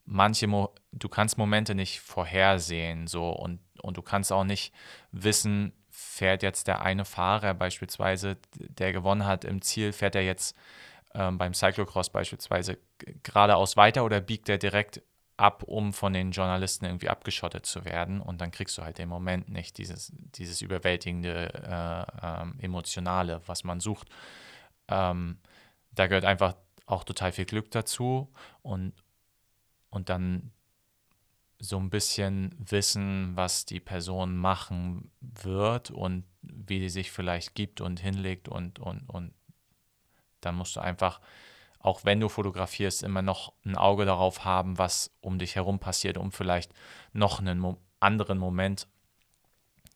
[0.06, 4.74] manche, Mo du kannst Momente nicht vorhersehen, so und, und du kannst auch nicht
[5.12, 10.56] wissen, fährt jetzt der eine Fahrer beispielsweise, der gewonnen hat im Ziel, fährt er jetzt
[11.14, 12.78] ähm, beim Cyclocross beispielsweise
[13.24, 15.02] geradeaus weiter oder biegt er direkt
[15.38, 19.10] ab, um von den Journalisten irgendwie abgeschottet zu werden und dann kriegst du halt den
[19.10, 24.08] Moment nicht, dieses, dieses überwältigende äh, ähm, Emotionale, was man sucht.
[24.88, 25.40] Ähm,
[25.92, 28.94] da gehört einfach auch total viel Glück dazu und,
[29.90, 30.52] und dann
[31.60, 37.82] so ein bisschen wissen, was die Person machen wird und wie die sich vielleicht gibt
[37.82, 39.34] und hinlegt und, und, und
[40.42, 41.22] dann musst du einfach,
[41.86, 46.18] auch wenn du fotografierst, immer noch ein Auge darauf haben, was um dich herum passiert,
[46.18, 46.74] um vielleicht
[47.14, 48.88] noch einen Mo anderen Moment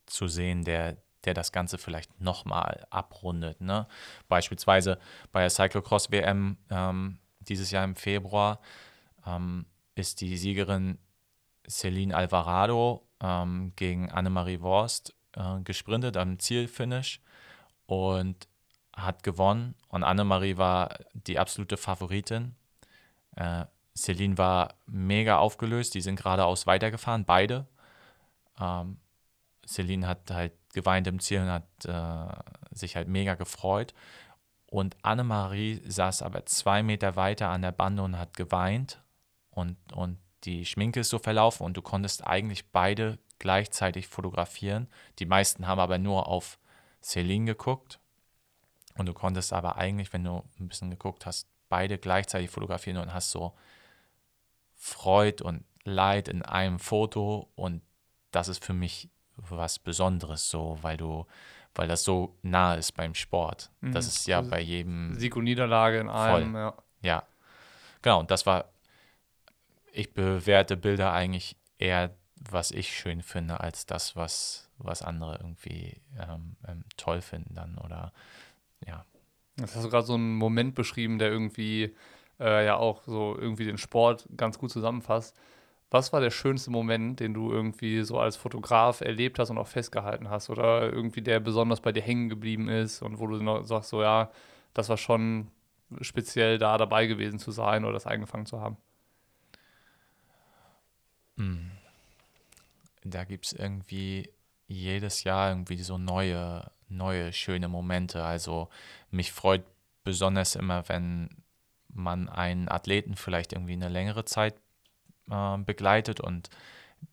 [0.06, 3.62] zu sehen, der, der das Ganze vielleicht nochmal abrundet.
[3.62, 3.88] Ne?
[4.28, 5.00] Beispielsweise
[5.32, 8.60] bei der Cyclocross WM ähm, dieses Jahr im Februar
[9.26, 11.00] ähm, ist die Siegerin
[11.68, 17.20] Celine Alvarado ähm, gegen Annemarie Worst äh, gesprintet am Zielfinish
[17.86, 18.48] und
[19.04, 19.76] hat gewonnen.
[19.88, 22.56] Und Annemarie war die absolute Favoritin.
[23.36, 25.94] Äh, Celine war mega aufgelöst.
[25.94, 27.68] Die sind geradeaus weitergefahren, beide.
[28.60, 28.98] Ähm,
[29.68, 33.94] Celine hat halt geweint im Ziel und hat äh, sich halt mega gefreut.
[34.66, 39.02] Und Annemarie saß aber zwei Meter weiter an der Bande und hat geweint.
[39.50, 44.88] Und, und die Schminke ist so verlaufen und du konntest eigentlich beide gleichzeitig fotografieren.
[45.18, 46.60] Die meisten haben aber nur auf
[47.02, 48.00] Celine geguckt.
[49.00, 53.14] Und du konntest aber eigentlich, wenn du ein bisschen geguckt hast, beide gleichzeitig fotografieren und
[53.14, 53.54] hast so
[54.76, 57.48] Freud und Leid in einem Foto.
[57.56, 57.82] Und
[58.32, 61.26] das ist für mich was Besonderes so, weil du,
[61.76, 63.72] weil das so nah ist beim Sport.
[63.80, 63.94] Mhm.
[63.94, 65.18] Das ist ja Also bei jedem.
[65.18, 66.74] Sieg und Niederlage in einem, ja.
[67.02, 67.24] Ja,
[68.02, 68.20] genau.
[68.20, 68.66] Und das war,
[69.94, 76.02] ich bewerte Bilder eigentlich eher, was ich schön finde, als das, was, was andere irgendwie
[76.20, 78.12] ähm, ähm, toll finden dann oder
[78.86, 79.06] ja.
[79.58, 81.96] Das hast du gerade so einen Moment beschrieben, der irgendwie
[82.40, 85.36] äh, ja auch so irgendwie den Sport ganz gut zusammenfasst.
[85.92, 89.68] Was war der schönste Moment, den du irgendwie so als Fotograf erlebt hast und auch
[89.68, 90.50] festgehalten hast?
[90.50, 94.02] Oder irgendwie der besonders bei dir hängen geblieben ist und wo du noch sagst, so
[94.02, 94.32] ja,
[94.74, 95.50] das war schon
[96.02, 98.78] speziell da dabei gewesen zu sein oder das eingefangen zu haben?
[101.38, 101.72] Hm.
[103.04, 104.30] Da gibt es irgendwie
[104.70, 108.24] jedes Jahr irgendwie so neue, neue schöne Momente.
[108.24, 108.70] Also
[109.12, 109.64] mich freut
[110.04, 111.30] besonders immer, wenn
[111.90, 114.56] man einen Athleten vielleicht irgendwie eine längere Zeit
[115.30, 116.50] äh, begleitet und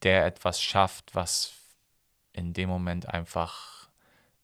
[0.03, 1.55] der etwas schafft, was
[2.33, 3.89] in dem Moment einfach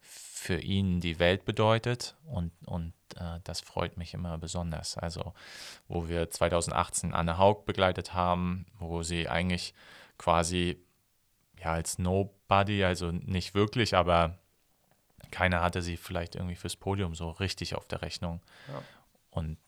[0.01, 4.97] für ihn die Welt bedeutet und, und äh, das freut mich immer besonders.
[4.97, 5.35] Also
[5.87, 9.75] wo wir 2018 Anne Haug begleitet haben, wo sie eigentlich
[10.19, 10.83] quasi
[11.63, 14.39] ja als Nobody, also nicht wirklich, aber
[15.31, 18.41] keiner hatte sie vielleicht irgendwie fürs Podium so richtig auf der Rechnung.
[18.69, 18.83] Ja.
[19.31, 19.59] Und,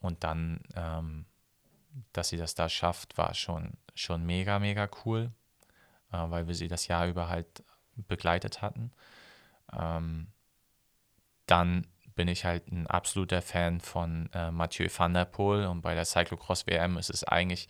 [0.00, 1.26] und dann, ähm,
[2.12, 5.32] dass sie das da schafft, war schon, schon mega, mega cool,
[6.12, 7.64] äh, weil wir sie das Jahr über halt
[7.96, 8.92] begleitet hatten.
[9.72, 10.28] Ähm,
[11.46, 15.94] dann bin ich halt ein absoluter Fan von äh, Mathieu van der Poel und bei
[15.94, 17.68] der Cyclocross WM ist es eigentlich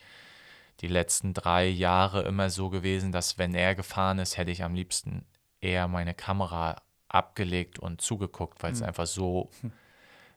[0.81, 4.75] die letzten drei Jahre immer so gewesen, dass wenn er gefahren ist, hätte ich am
[4.75, 5.27] liebsten
[5.61, 6.77] eher meine Kamera
[7.09, 8.87] abgelegt und zugeguckt, weil es mhm.
[8.87, 9.73] einfach so, hm.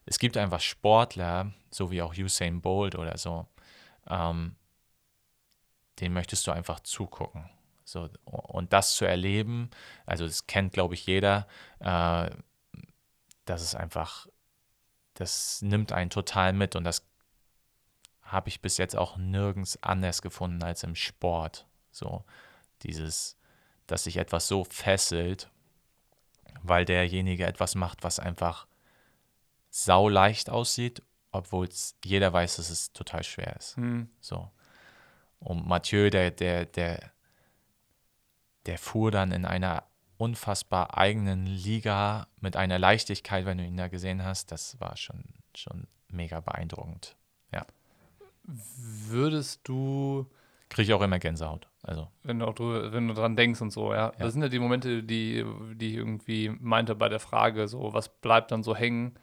[0.05, 3.47] es gibt einfach Sportler, so wie auch Usain Bolt oder so,
[4.09, 4.55] ähm,
[5.99, 7.49] den möchtest du einfach zugucken.
[7.85, 9.69] So, und das zu erleben,
[10.05, 11.47] also das kennt, glaube ich, jeder,
[11.79, 12.29] äh,
[13.45, 14.27] das ist einfach,
[15.13, 17.05] das nimmt einen total mit und das
[18.33, 21.67] habe ich bis jetzt auch nirgends anders gefunden als im Sport.
[21.91, 22.25] So
[22.81, 23.37] dieses,
[23.87, 25.49] dass sich etwas so fesselt,
[26.61, 28.67] weil derjenige etwas macht, was einfach
[29.69, 31.69] sau leicht aussieht, obwohl
[32.03, 33.77] jeder weiß, dass es total schwer ist.
[33.77, 34.09] Mhm.
[34.19, 34.49] So.
[35.39, 37.11] Und Mathieu, der, der, der,
[38.65, 39.83] der fuhr dann in einer
[40.17, 45.23] unfassbar eigenen Liga mit einer Leichtigkeit, wenn du ihn da gesehen hast, das war schon,
[45.55, 47.15] schon mega beeindruckend.
[48.43, 50.25] Würdest du.
[50.69, 51.67] Kriege ich auch immer Gänsehaut.
[51.83, 52.07] Also.
[52.23, 54.07] Wenn du auch wenn du dran denkst und so, ja.
[54.07, 54.13] ja.
[54.17, 58.09] Das sind ja die Momente, die, die ich irgendwie meinte bei der Frage, so, was
[58.09, 59.13] bleibt dann so hängen?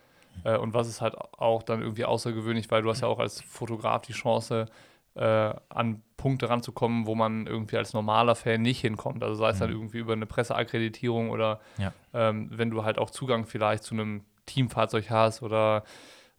[0.45, 3.41] Äh, und was ist halt auch dann irgendwie außergewöhnlich, weil du hast ja auch als
[3.41, 4.67] Fotograf die Chance,
[5.15, 9.23] äh, an Punkte ranzukommen, wo man irgendwie als normaler Fan nicht hinkommt.
[9.23, 9.61] Also sei es mhm.
[9.61, 11.93] dann irgendwie über eine Presseakkreditierung oder ja.
[12.15, 15.85] ähm, wenn du halt auch Zugang vielleicht zu einem Teamfahrzeug hast oder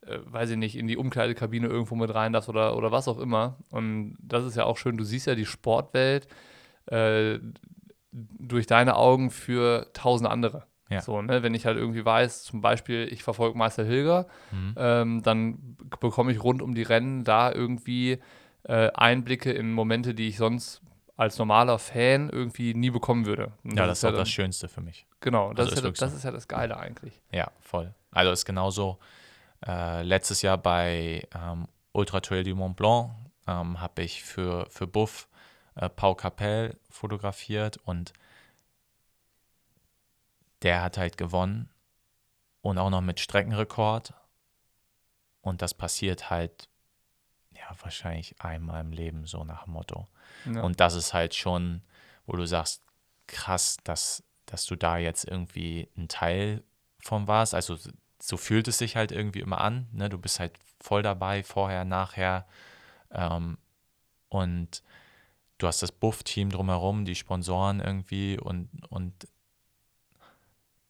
[0.05, 3.19] äh, weiß ich nicht, in die Umkleidekabine irgendwo mit rein darfst oder, oder was auch
[3.19, 3.57] immer.
[3.69, 6.27] Und das ist ja auch schön, du siehst ja die Sportwelt
[6.87, 7.39] äh,
[8.11, 10.65] durch deine Augen für tausend andere.
[10.89, 11.01] Ja.
[11.01, 11.41] So, ne?
[11.41, 14.75] Wenn ich halt irgendwie weiß, zum Beispiel, ich verfolge Meister Hilger, mhm.
[14.77, 18.19] ähm, dann bekomme ich rund um die Rennen da irgendwie
[18.63, 20.81] äh, Einblicke in Momente, die ich sonst
[21.15, 23.53] als normaler Fan irgendwie nie bekommen würde.
[23.63, 25.05] Und ja, das, ist auch ja das Schönste für mich.
[25.21, 26.17] Genau, das, also ist, ja, das so.
[26.17, 27.21] ist ja das Geile eigentlich.
[27.31, 27.93] Ja, voll.
[28.11, 28.97] Also ist genauso
[29.65, 33.11] äh, letztes Jahr bei ähm, Ultra Trail du Mont Blanc
[33.47, 35.27] ähm, habe ich für, für Buff
[35.75, 38.13] äh, Pau Capel fotografiert und
[40.61, 41.69] der hat halt gewonnen
[42.61, 44.13] und auch noch mit Streckenrekord.
[45.41, 46.69] Und das passiert halt
[47.55, 50.07] ja wahrscheinlich einmal im Leben so nach dem Motto.
[50.45, 50.61] Ja.
[50.61, 51.81] Und das ist halt schon,
[52.25, 52.83] wo du sagst,
[53.27, 56.63] krass, dass, dass du da jetzt irgendwie ein Teil
[56.99, 57.55] von warst.
[57.55, 57.77] Also
[58.21, 59.87] so fühlt es sich halt irgendwie immer an.
[59.91, 60.09] Ne?
[60.09, 62.47] Du bist halt voll dabei, vorher, nachher.
[63.11, 63.57] Ähm,
[64.29, 64.83] und
[65.57, 69.27] du hast das Buff-Team drumherum, die Sponsoren irgendwie und, und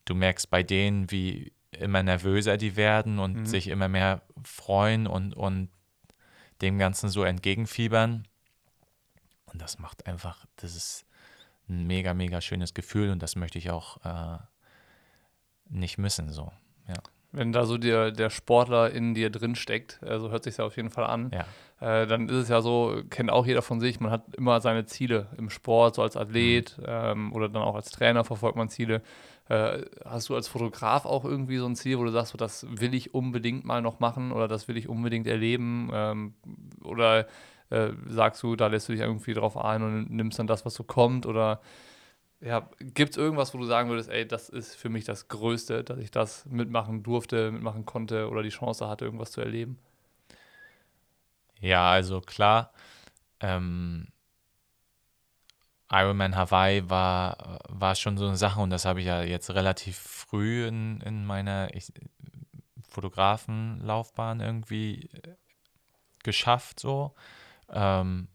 [0.06, 3.46] du merkst bei denen, wie immer nervöser die werden und mhm.
[3.46, 5.70] sich immer mehr freuen und, und
[6.62, 8.28] dem Ganzen so entgegenfiebern.
[9.46, 11.06] Und das macht einfach, das ist
[11.70, 14.38] ein mega, mega schönes Gefühl und das möchte ich auch äh,
[15.70, 16.30] nicht missen.
[16.32, 16.52] So.
[16.88, 17.02] Ja.
[17.32, 20.66] Wenn da so der, der Sportler in dir drin steckt, so also hört sich ja
[20.66, 22.02] auf jeden Fall an, ja.
[22.02, 24.86] äh, dann ist es ja so, kennt auch jeder von sich, man hat immer seine
[24.86, 26.84] Ziele im Sport, so als Athlet mhm.
[26.88, 29.02] ähm, oder dann auch als Trainer verfolgt man Ziele.
[29.48, 32.66] Äh, hast du als Fotograf auch irgendwie so ein Ziel, wo du sagst, so, das
[32.70, 35.90] will ich unbedingt mal noch machen oder das will ich unbedingt erleben?
[35.94, 36.34] Ähm,
[36.84, 37.28] oder
[37.70, 40.74] äh, sagst du, da lässt du dich irgendwie drauf ein und nimmst dann das, was
[40.74, 41.26] so kommt?
[41.26, 41.60] Oder
[42.42, 45.84] ja, gibt es irgendwas, wo du sagen würdest, ey, das ist für mich das Größte,
[45.84, 49.78] dass ich das mitmachen durfte, mitmachen konnte oder die Chance hatte, irgendwas zu erleben?
[51.60, 52.74] Ja, also klar.
[53.40, 54.08] Ähm,
[55.92, 59.98] Ironman Hawaii war, war schon so eine Sache und das habe ich ja jetzt relativ
[59.98, 61.92] früh in, in meiner, ich,
[62.90, 65.36] Fotografenlaufbahn irgendwie äh,
[66.24, 67.14] geschafft so.
[67.70, 68.30] Ähm,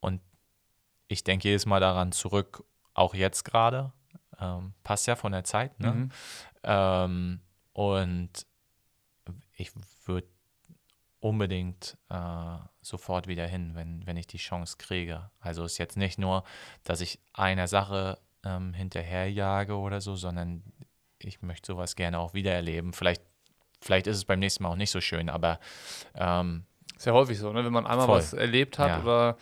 [0.00, 0.22] und
[1.08, 2.64] ich denke jedes Mal daran zurück,
[2.96, 3.92] auch jetzt gerade.
[4.38, 5.92] Ähm, passt ja von der Zeit, ne?
[5.92, 6.10] Mhm.
[6.62, 7.40] Ähm,
[7.72, 8.30] und
[9.54, 9.70] ich
[10.04, 10.28] würde
[11.20, 15.30] unbedingt äh, sofort wieder hin, wenn, wenn ich die Chance kriege.
[15.40, 16.44] Also ist jetzt nicht nur,
[16.84, 20.62] dass ich einer Sache ähm, hinterherjage oder so, sondern
[21.18, 22.92] ich möchte sowas gerne auch wieder erleben.
[22.92, 23.22] Vielleicht,
[23.80, 25.58] vielleicht ist es beim nächsten Mal auch nicht so schön, aber
[26.14, 27.64] ähm, Ist ja häufig so, ne?
[27.64, 28.18] Wenn man einmal Voll.
[28.18, 29.02] was erlebt hat Ja.
[29.02, 29.36] oder,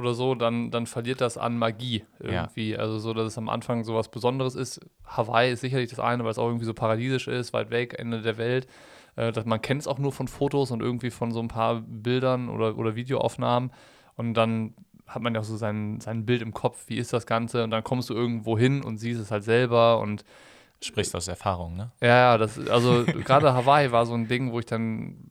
[0.00, 2.76] oder so, dann, dann verliert das an Magie irgendwie.
[2.76, 4.80] Also so, dass es am Anfang so was Besonderes ist.
[5.06, 8.22] Hawaii ist sicherlich das eine, weil es auch irgendwie so paradiesisch ist, weit weg, Ende
[8.22, 8.66] der Welt.
[9.16, 11.82] Äh, dass man kennt es auch nur von Fotos und irgendwie von so ein paar
[11.86, 13.70] Bildern oder, oder Videoaufnahmen.
[14.16, 14.74] Und dann
[15.06, 17.64] hat man ja auch so sein, sein Bild im Kopf, wie ist das Ganze?
[17.64, 20.24] Und dann kommst du irgendwo hin und siehst es halt selber und
[20.82, 21.92] sprichst aus Erfahrung, ne?
[22.00, 25.30] ja, ja, das, also gerade Hawaii war so ein Ding, wo ich dann,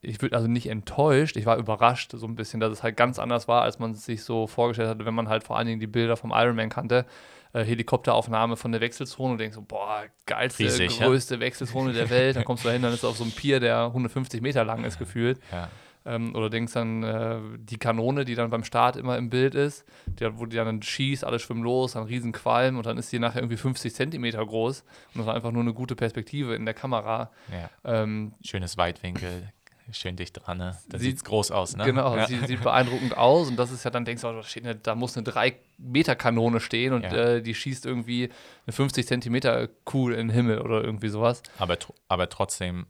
[0.00, 3.18] ich würde also nicht enttäuscht, ich war überrascht so ein bisschen, dass es halt ganz
[3.18, 5.80] anders war, als man es sich so vorgestellt hatte, wenn man halt vor allen Dingen
[5.80, 7.06] die Bilder vom Ironman kannte.
[7.52, 11.06] Äh, Helikopteraufnahme von der Wechselzone und denkst so, boah, geilste, Riesig, ja.
[11.06, 12.36] größte Wechselzone der Welt.
[12.36, 14.98] Dann kommst du dahin, dann ist auf so einem Pier, der 150 Meter lang ist
[14.98, 15.40] gefühlt.
[15.50, 15.68] Ja.
[16.06, 19.84] Ähm, oder denkst dann, äh, die Kanone, die dann beim Start immer im Bild ist,
[20.06, 23.18] die, wo die dann schießt, alle schwimmen los, dann riesen Qualm und dann ist die
[23.18, 24.80] nachher irgendwie 50 Zentimeter groß.
[25.14, 27.30] Und das war einfach nur eine gute Perspektive in der Kamera.
[27.50, 27.68] ja.
[27.84, 29.52] Ähm, Schönes Weitwinkel,
[29.92, 30.78] schön dicht dran, ne?
[30.88, 31.84] Da Sieht- es groß aus, ne?
[31.84, 32.26] Genau, Ja.
[32.26, 34.74] sieht, sieht beeindruckend aus und das ist ja dann, denkst du, oh, da, steht eine,
[34.76, 37.12] da muss eine 3-Meter-Kanone stehen und Ja.
[37.36, 38.30] äh, die schießt irgendwie
[38.66, 41.42] eine 50 Zentimeter Kuh in den Himmel oder irgendwie sowas.
[41.58, 41.76] Aber,
[42.08, 42.86] aber trotzdem,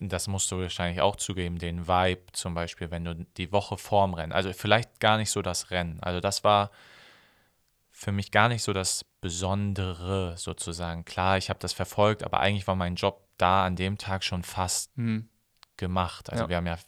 [0.00, 4.14] das musst du wahrscheinlich auch zugeben, den Vibe zum Beispiel, wenn du die Woche vorm
[4.14, 6.70] Rennen, also vielleicht gar nicht so das Rennen, also das war
[7.98, 11.04] für mich gar nicht so das Besondere sozusagen.
[11.04, 14.44] Klar, ich habe das verfolgt, aber eigentlich war mein Job da an dem Tag schon
[14.44, 15.28] fast Hm.
[15.76, 16.30] gemacht.
[16.30, 16.48] Also Ja.
[16.48, 16.78] wir haben ja,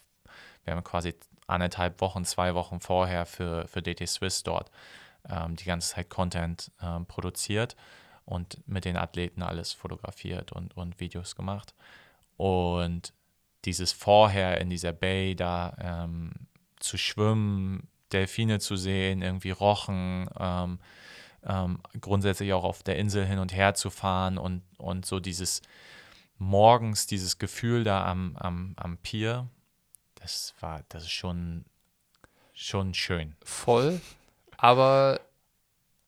[0.62, 1.14] wir haben quasi
[1.48, 4.70] anderthalb Wochen, zwei Wochen vorher für, für DT Swiss dort
[5.28, 7.74] ähm, die ganze Zeit Content ähm, produziert
[8.24, 11.74] und mit den Athleten alles fotografiert und, und Videos gemacht.
[12.36, 13.12] Und
[13.64, 16.30] dieses vorher in dieser Bay da ähm,
[16.78, 20.78] zu schwimmen, Delfine zu sehen, irgendwie Rochen, ähm,
[21.44, 25.62] ähm, grundsätzlich auch auf der Insel hin und her zu fahren und, und so dieses
[26.38, 29.48] morgens, dieses Gefühl da am, am, am Pier,
[30.16, 31.64] das war, das ist schon,
[32.52, 33.36] schon schön.
[33.42, 34.00] Voll,
[34.56, 35.20] aber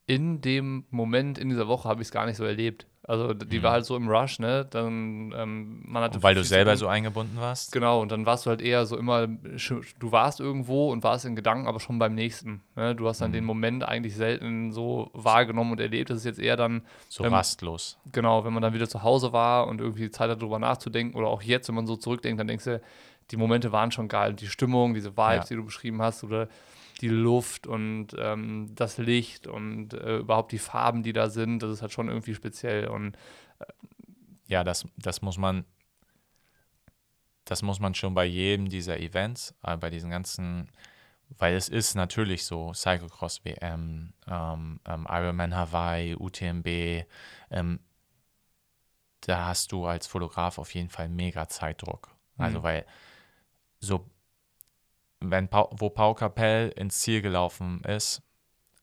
[0.07, 2.87] in dem Moment, in dieser Woche, habe ich es gar nicht so erlebt.
[3.05, 3.63] Also die Mhm.
[3.65, 4.65] war halt so im Rush, ne?
[4.71, 7.73] Dann, ähm, man hatte Und weil du 50 selber so eingebunden warst?
[7.73, 11.35] Genau, und dann warst du halt eher so immer, du warst irgendwo und warst in
[11.35, 12.63] Gedanken, aber schon beim nächsten.
[12.77, 12.95] Ne?
[12.95, 13.35] Du hast dann Mhm.
[13.35, 16.11] den Moment eigentlich selten so wahrgenommen und erlebt.
[16.11, 17.99] Das ist jetzt eher dann, So Ähm, rastlos.
[18.13, 21.27] genau, wenn man dann wieder zu Hause war und irgendwie Zeit hat, darüber nachzudenken oder
[21.27, 22.81] auch jetzt, wenn man so zurückdenkt, dann denkst du,
[23.33, 24.35] die Momente waren schon geil.
[24.35, 25.55] Die Stimmung, diese Vibes, Ja.
[25.55, 26.49] die du beschrieben hast oder
[27.03, 31.71] die Luft und ähm, das Licht und äh, überhaupt die Farben, die da sind, das
[31.71, 32.89] ist halt schon irgendwie speziell.
[32.89, 33.17] Und
[34.47, 35.65] Ja, das, das muss man,
[37.45, 40.71] das muss man schon bei jedem dieser Events, äh, bei diesen ganzen,
[41.39, 47.05] weil es ist natürlich so, Cyclocross WM, ähm, ähm, Ironman Hawaii, UTMB,
[47.51, 47.81] ähm,
[49.23, 52.15] da hast du als Fotograf auf jeden Fall mega Zeitdruck.
[52.39, 52.63] Also Mhm.
[52.63, 52.87] weil
[53.81, 54.09] so,
[55.31, 58.23] wenn Pau, wo Pau Capell ins Ziel gelaufen ist,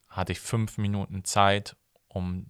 [0.10, 1.76] hatte ich fünf Minuten Zeit,
[2.08, 2.48] um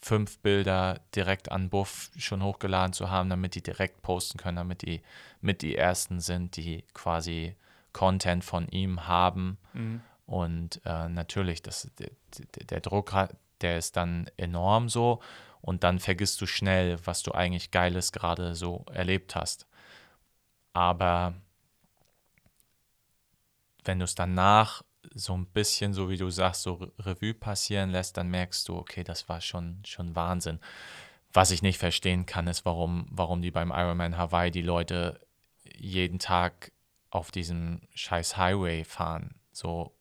[0.00, 4.82] fünf Bilder direkt an Buff schon hochgeladen zu haben, damit die direkt posten können, damit
[4.82, 5.02] die
[5.40, 7.56] mit die ersten sind, die quasi
[7.92, 9.58] Content von ihm haben.
[9.72, 10.00] mhm.
[10.26, 12.10] Und äh, natürlich, das, der,
[12.56, 15.20] der, der Druck, hat- der ist dann enorm so.
[15.60, 19.66] Und dann vergisst du schnell, was du eigentlich Geiles gerade so erlebt hast.
[20.72, 21.34] Aber
[23.86, 24.82] wenn du es danach
[25.14, 28.76] so ein bisschen, so wie du sagst, so Re- Revue passieren lässt, dann merkst du,
[28.76, 30.58] okay, das war schon, schon Wahnsinn.
[31.32, 35.20] Was ich nicht verstehen kann, ist, warum, warum die beim Ironman Hawaii die Leute
[35.76, 36.72] jeden Tag
[37.10, 39.36] auf diesem scheiß Highway fahren.
[39.52, 39.92] So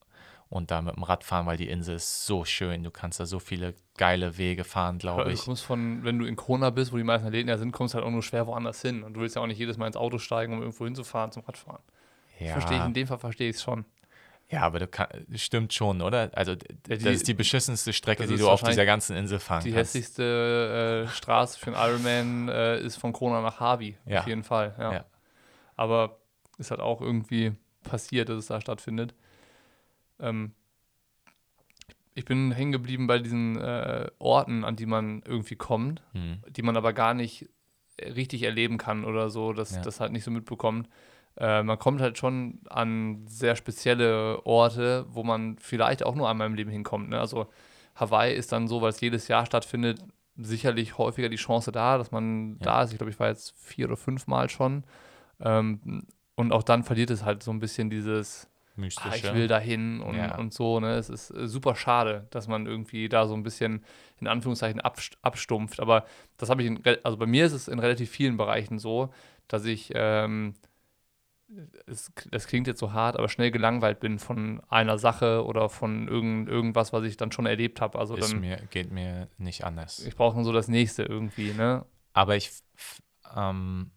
[0.49, 2.83] und da mit dem Rad fahren, weil die Insel ist so schön.
[2.83, 5.41] Du kannst da so viele geile Wege fahren, glaube Du ich.
[5.41, 7.97] kommst von, wenn du in Kona bist, wo die meisten Athleten ja sind, kommst du
[7.97, 9.03] halt auch nur schwer woanders hin.
[9.03, 11.43] Und du willst ja auch nicht jedes Mal ins Auto steigen, um irgendwo hinzufahren zum
[11.43, 11.81] Radfahren.
[12.39, 13.85] Ja, Verstehe ich, in dem Fall verstehe ich es schon.
[14.49, 16.29] ja aber du kann, stimmt schon, oder?
[16.33, 19.15] Also d- Ja, die- das ist die beschissenste Strecke, das die du auf dieser ganzen
[19.15, 19.93] Insel fahren Die kannst.
[19.95, 23.97] hässlichste äh, Straße für einen Ironman äh, ist von Kona nach Harvey.
[24.05, 24.21] Ja.
[24.21, 24.93] Auf jeden Fall, ja.
[24.93, 25.05] Ja.
[25.75, 26.19] Aber
[26.57, 29.13] ist halt auch irgendwie passiert, dass es da stattfindet.
[30.19, 30.53] Ähm,
[32.13, 36.41] ich bin hängen geblieben bei diesen äh, Orten, an die man irgendwie kommt, Hm.
[36.49, 37.49] die man aber gar nicht
[38.01, 39.81] richtig erleben kann oder so, dass Ja.
[39.81, 40.87] das halt nicht so mitbekommt.
[41.37, 46.47] Äh, man kommt halt schon an sehr spezielle Orte, wo man vielleicht auch nur einmal
[46.47, 47.09] im Leben hinkommt.
[47.09, 47.19] Ne?
[47.19, 47.47] Also
[47.95, 49.99] Hawaii ist dann so, weil es jedes Jahr stattfindet,
[50.37, 52.65] sicherlich häufiger die Chance da, dass man Ja.
[52.65, 52.91] da ist.
[52.91, 54.83] Ich glaube, ich war jetzt vier oder fünf Mal schon.
[55.41, 56.05] Ähm,
[56.35, 59.15] und auch dann verliert es halt so ein bisschen dieses, ah, Mystische.
[59.27, 60.37] ich will dahin und, Ja.
[60.37, 60.79] und so.
[60.81, 60.95] Ne?
[60.95, 63.83] Es ist äh, super schade, dass man irgendwie da so ein bisschen
[64.19, 65.79] in Anführungszeichen abst abstumpft.
[65.79, 66.05] Aber
[66.37, 69.09] das habe ich, in, also bei mir ist es in relativ vielen Bereichen so,
[69.47, 70.55] dass ich, ähm,
[71.85, 76.07] es, das klingt jetzt so hart, aber schnell gelangweilt bin von einer Sache oder von
[76.07, 77.99] irgend, irgendwas, was ich dann schon erlebt habe.
[77.99, 80.05] Also dann, mir, geht mir nicht anders.
[80.05, 81.85] ich brauche dann so das nächste irgendwie, ne?
[82.13, 82.51] Aber ich,
[83.35, 83.91] ähm,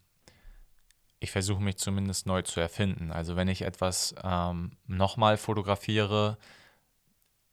[1.21, 3.13] ich versuche mich zumindest neu zu erfinden.
[3.13, 6.37] Also wenn ich etwas ähm, nochmal fotografiere,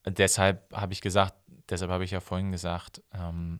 [0.05, 1.35] deshalb habe ich gesagt,
[1.69, 3.59] deshalb habe ich ja vorhin gesagt, ähm,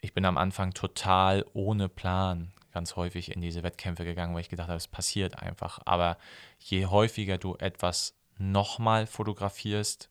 [0.00, 4.48] ich bin am Anfang total ohne Plan ganz häufig in diese Wettkämpfe gegangen, weil ich
[4.48, 5.80] gedacht habe, es passiert einfach.
[5.84, 6.16] Aber
[6.60, 10.10] je häufiger du etwas nochmal fotografierst,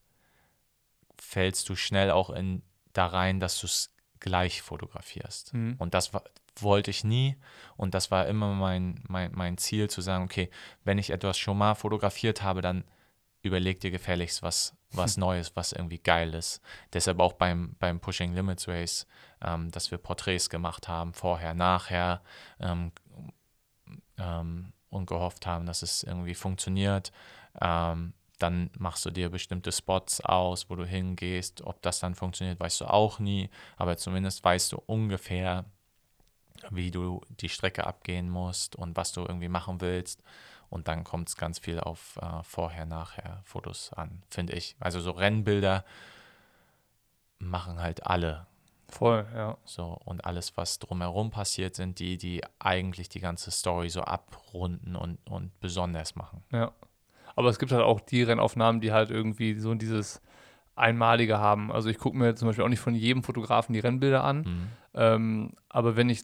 [1.18, 2.62] fällst du schnell auch in
[2.92, 5.54] da rein, dass du es gleich fotografierst.
[5.54, 5.76] Mhm.
[5.78, 6.26] Und das war,
[6.60, 7.38] wollte ich nie.
[7.78, 10.50] Und das war immer mein, mein, mein Ziel, zu sagen, okay,
[10.84, 12.84] wenn ich etwas schon mal fotografiert habe, dann
[13.44, 16.60] überleg dir gefälligst was, was Neues, was irgendwie geil ist.
[16.92, 19.08] Deshalb auch beim, beim Pushing Limits Race,
[19.44, 22.22] ähm, dass wir Porträts gemacht haben, vorher, nachher
[22.60, 22.92] ähm,
[24.18, 27.12] ähm, und gehofft haben, dass es irgendwie funktioniert.
[27.62, 31.62] Ähm, dann machst du dir bestimmte Spots aus, wo du hingehst.
[31.62, 33.50] Ob das dann funktioniert, weißt du auch nie.
[33.78, 35.66] Aber zumindest weißt du ungefähr,
[36.70, 40.22] wie du die Strecke abgehen musst und was du irgendwie machen willst.
[40.70, 44.76] Und dann kommt es ganz viel auf äh, Vorher-, Nachher-Fotos an, finde ich.
[44.80, 45.86] Also so Rennbilder
[47.40, 48.47] machen halt alle
[48.90, 49.58] Voll, ja.
[49.66, 54.96] so, und alles, was drumherum passiert, sind die, die eigentlich die ganze Story so abrunden
[54.96, 56.44] und, und besonders machen.
[56.52, 56.72] Ja.
[57.36, 60.22] Aber es gibt halt auch die Rennaufnahmen, die halt irgendwie so dieses
[60.76, 61.72] Einmalige haben.
[61.72, 64.38] Also ich gucke mir zum Beispiel auch nicht von jedem Fotografen die Rennbilder an.
[64.38, 64.68] Mhm.
[64.94, 66.24] Ähm, aber wenn ich,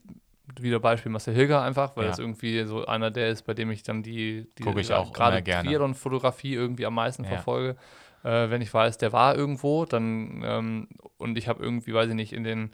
[0.59, 2.09] wieder Beispiel Marcel Hilger einfach, weil Ja.
[2.11, 5.43] das irgendwie so einer der ist, bei dem ich dann die, die auch gerade.
[5.43, 7.29] Triathlon-Fotografie irgendwie am meisten Ja.
[7.29, 7.77] verfolge.
[8.23, 12.15] Äh, wenn ich weiß, der war irgendwo, dann ähm, und ich habe irgendwie, weiß ich
[12.15, 12.71] nicht, in den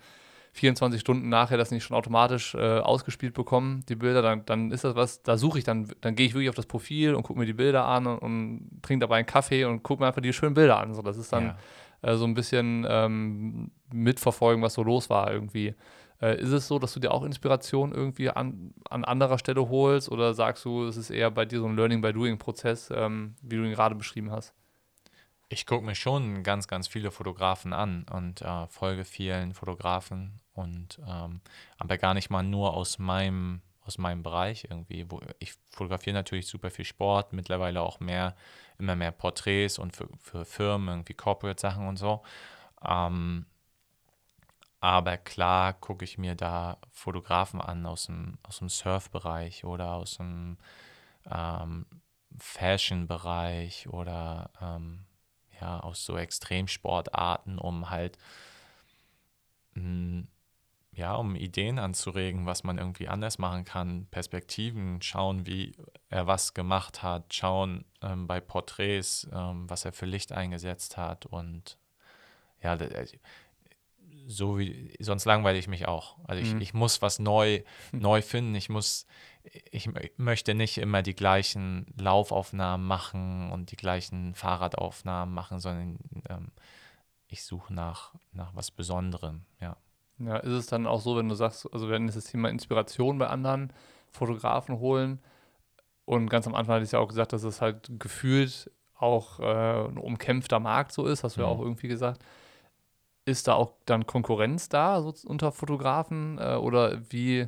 [0.53, 4.83] 24 Stunden nachher das nicht schon automatisch äh, ausgespielt bekommen, die Bilder, dann, dann ist
[4.83, 7.39] das was, da suche ich dann, dann gehe ich wirklich auf das Profil und gucke
[7.39, 10.33] mir die Bilder an und, und trinke dabei einen Kaffee und gucke mir einfach die
[10.33, 10.93] schönen Bilder an.
[10.95, 11.53] So, das ist dann
[12.03, 12.11] Ja.
[12.11, 15.75] äh, so ein bisschen ähm, mitverfolgen, was so los war irgendwie.
[16.21, 20.09] Äh, ist es so, dass du dir auch Inspiration irgendwie an, an anderer Stelle holst
[20.11, 23.71] oder sagst du, es ist eher bei dir so ein Learning-by-Doing-Prozess, ähm, wie du ihn
[23.71, 24.53] gerade beschrieben hast?
[25.49, 30.99] Ich gucke mir schon ganz, ganz viele Fotografen an und äh, folge vielen Fotografen und
[31.07, 31.41] ähm,
[31.77, 35.07] aber gar nicht mal nur aus meinem aus meinem Bereich irgendwie.
[35.39, 38.35] Ich fotografiere natürlich super viel Sport, mittlerweile auch mehr,
[38.77, 42.21] immer mehr Porträts und für, für Firmen irgendwie Corporate Sachen und so.
[42.87, 43.47] Ähm,
[44.79, 50.17] aber klar gucke ich mir da Fotografen an aus dem, aus dem Surf-Bereich oder aus
[50.17, 50.57] dem
[51.29, 51.87] ähm,
[52.37, 55.05] Fashion-Bereich oder ähm,
[55.61, 58.17] ja, aus so Extremsportarten, um halt
[59.73, 60.23] mh,
[60.91, 65.75] ja, um Ideen anzuregen, was man irgendwie anders machen kann, Perspektiven, schauen, wie
[66.09, 71.25] er was gemacht hat, schauen ähm, bei Porträts, ähm, was er für Licht eingesetzt hat
[71.25, 71.77] und
[72.61, 73.07] ja, äh,
[74.27, 76.17] so wie, sonst langweile ich mich auch.
[76.27, 76.61] Also ich, Mhm.
[76.61, 78.53] ich muss was neu, neu finden.
[78.55, 79.05] Ich muss,
[79.43, 85.99] ich mö- möchte nicht immer die gleichen Laufaufnahmen machen und die gleichen Fahrradaufnahmen machen, sondern
[86.29, 86.51] ähm,
[87.27, 89.77] ich suche nach, nach was Besonderem, ja.
[90.19, 93.17] Ja, ist es dann auch so, wenn du sagst, also wenn es das Thema Inspiration
[93.17, 93.71] bei anderen
[94.11, 95.19] Fotografen holen
[96.05, 99.87] und ganz am Anfang hatte ich ja auch gesagt, dass es halt gefühlt auch äh,
[99.87, 101.53] ein umkämpfter Markt so ist, hast du ja Mhm.
[101.53, 102.21] auch irgendwie gesagt.
[103.25, 107.47] Ist da auch dann Konkurrenz da so unter Fotografen äh, oder wie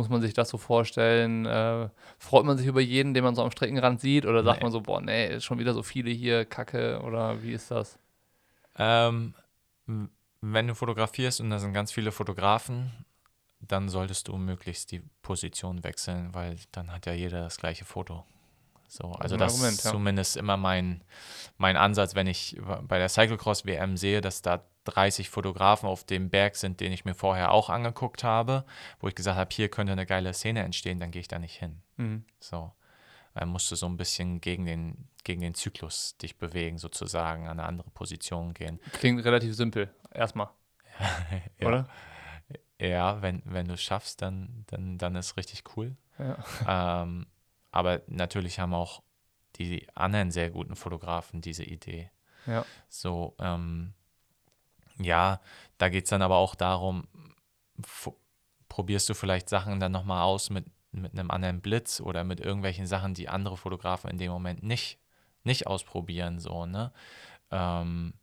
[0.00, 1.44] muss man sich das so vorstellen?
[1.44, 4.64] Äh, freut man sich über jeden, den man so am Streckenrand sieht oder sagt Nee.
[4.64, 7.98] man so, boah, nee, ist schon wieder so viele hier, Kacke oder wie ist das?
[8.78, 9.34] Ähm,
[10.40, 12.90] wenn du fotografierst und da sind ganz viele Fotografen,
[13.60, 18.24] dann solltest du möglichst die Position wechseln, weil dann hat ja jeder das gleiche Foto.
[18.88, 19.90] So, also das Argument, ist ja.
[19.92, 21.02] zumindest immer mein,
[21.58, 22.56] mein Ansatz, wenn ich
[22.88, 27.04] bei der Cyclocross WM sehe, dass da 30 Fotografen auf dem Berg sind, den ich
[27.04, 28.64] mir vorher auch angeguckt habe,
[28.98, 31.58] wo ich gesagt habe, hier könnte eine geile Szene entstehen, dann gehe ich da nicht
[31.58, 31.82] hin.
[31.96, 32.24] Mhm.
[32.40, 32.72] So.
[33.34, 37.60] Dann musst du so ein bisschen gegen den, gegen den Zyklus dich bewegen, sozusagen, an
[37.60, 38.80] eine andere Position gehen.
[38.92, 40.48] Klingt relativ simpel, erstmal,
[41.60, 41.66] Ja.
[41.68, 41.88] oder?
[42.80, 45.96] Ja, wenn, wenn du es schaffst, dann, dann, dann ist richtig cool.
[46.18, 47.02] Ja.
[47.02, 47.26] Ähm,
[47.70, 49.02] aber natürlich haben auch
[49.56, 52.10] die anderen sehr guten Fotografen diese Idee.
[52.46, 52.64] Ja.
[52.88, 53.92] So, ähm,
[55.02, 55.40] ja,
[55.78, 57.04] da geht es dann aber auch darum,
[58.68, 62.86] probierst du vielleicht Sachen dann nochmal aus mit, mit einem anderen Blitz oder mit irgendwelchen
[62.86, 64.98] Sachen, die andere Fotografen in dem Moment nicht,
[65.44, 66.92] nicht ausprobieren, so, ne?
[67.50, 68.14] Ähm,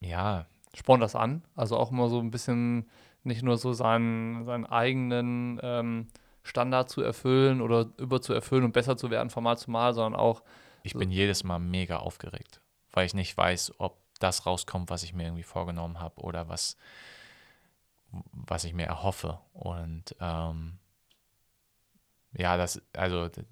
[0.00, 1.42] ja, spornt das an.
[1.54, 2.88] Also auch immer so ein bisschen
[3.24, 6.08] nicht nur so seinen, seinen eigenen ähm,
[6.42, 9.92] Standard zu erfüllen oder über zu erfüllen und besser zu werden von Mal zu Mal,
[9.94, 10.42] sondern auch,
[10.82, 10.98] ich So.
[10.98, 12.60] bin jedes Mal mega aufgeregt,
[12.92, 16.76] weil ich nicht weiß, ob das rauskommt, was ich mir irgendwie vorgenommen habe oder was,
[18.32, 19.38] was ich mir erhoffe.
[19.52, 20.78] Und ähm,
[22.32, 23.44] ja, das, also d-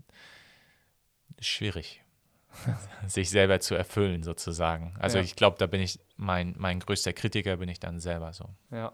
[1.40, 2.02] schwierig,
[3.06, 4.94] sich selber zu erfüllen, sozusagen.
[4.98, 5.24] Also Ja.
[5.24, 8.46] ich glaube, da bin ich, mein, mein größter Kritiker bin ich dann selber so.
[8.70, 8.92] ja.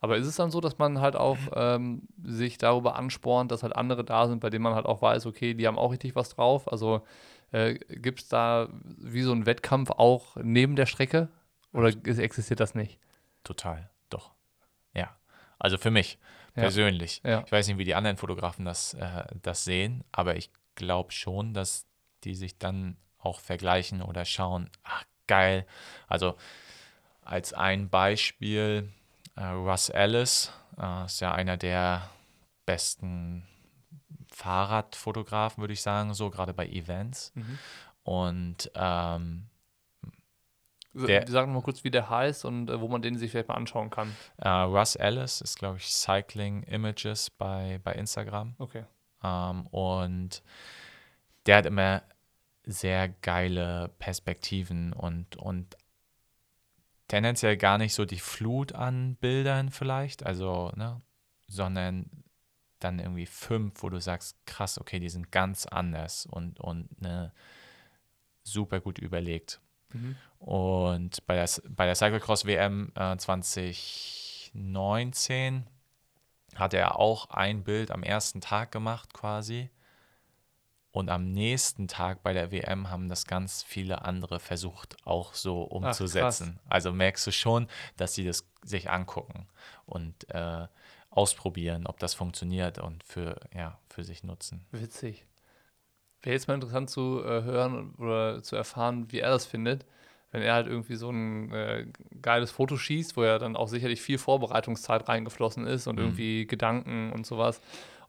[0.00, 3.74] Aber ist es dann so, dass man halt auch ähm, sich darüber anspornt, dass halt
[3.74, 6.28] andere da sind, bei denen man halt auch weiß, okay, die haben auch richtig was
[6.28, 6.70] drauf?
[6.70, 7.00] Also
[7.52, 11.28] äh, gibt es da wie so einen Wettkampf auch neben der Strecke?
[11.72, 12.98] Oder existiert das nicht?
[13.42, 14.32] Total, doch.
[14.94, 15.16] Ja.
[15.58, 16.18] Also für mich
[16.56, 16.62] Ja.
[16.62, 17.20] persönlich.
[17.24, 17.42] Ja.
[17.44, 21.52] Ich weiß nicht, wie die anderen Fotografen das, äh, das sehen, aber ich glaube schon,
[21.54, 21.86] dass
[22.22, 25.66] die sich dann auch vergleichen oder schauen, ach geil.
[26.06, 26.36] Also
[27.22, 28.92] als ein Beispiel,
[29.36, 32.08] äh, Russ Ellis äh, ist ja einer der
[32.66, 33.46] besten
[34.34, 37.32] Fahrradfotografen, würde ich sagen, so gerade bei Events.
[38.02, 39.46] Und ähm,
[40.92, 43.54] Der- Sag mal kurz, wie der heißt und äh, wo man den sich vielleicht mal
[43.54, 44.14] anschauen kann.
[44.38, 48.54] äh, Russ Ellis ist, glaube ich, Cycling Images bei, bei Instagram.
[48.58, 48.84] Okay.
[49.22, 50.42] Ähm, und
[51.46, 52.02] der hat immer
[52.64, 55.76] sehr geile Perspektiven und, und
[57.08, 61.00] tendenziell gar nicht so die Flut an Bildern vielleicht, also, ne,
[61.46, 62.08] sondern
[62.80, 67.32] dann irgendwie fünf, wo du sagst, krass, okay, die sind ganz anders und, und ne,
[68.42, 69.60] super gut überlegt.
[69.92, 70.16] Mhm.
[70.38, 75.66] Und bei der, bei der Cyclocross WM äh, 2019
[76.54, 79.70] hat er auch ein Bild am ersten Tag gemacht quasi.
[80.92, 85.62] Und am nächsten Tag bei der WM haben das ganz viele andere versucht, auch so
[85.62, 86.60] umzusetzen.
[86.68, 87.66] also merkst du schon,
[87.96, 89.48] dass sie das sich angucken
[89.86, 90.68] und äh,
[91.14, 94.66] ausprobieren, ob das funktioniert und für, ja, für sich nutzen.
[94.72, 95.24] Witzig.
[96.22, 99.84] Wäre jetzt mal interessant zu äh, hören oder zu erfahren, wie er das findet,
[100.32, 101.86] wenn er halt irgendwie so ein äh,
[102.22, 106.02] geiles Foto schießt, wo ja dann auch sicherlich viel Vorbereitungszeit reingeflossen ist und Mhm.
[106.02, 107.60] irgendwie Gedanken und sowas.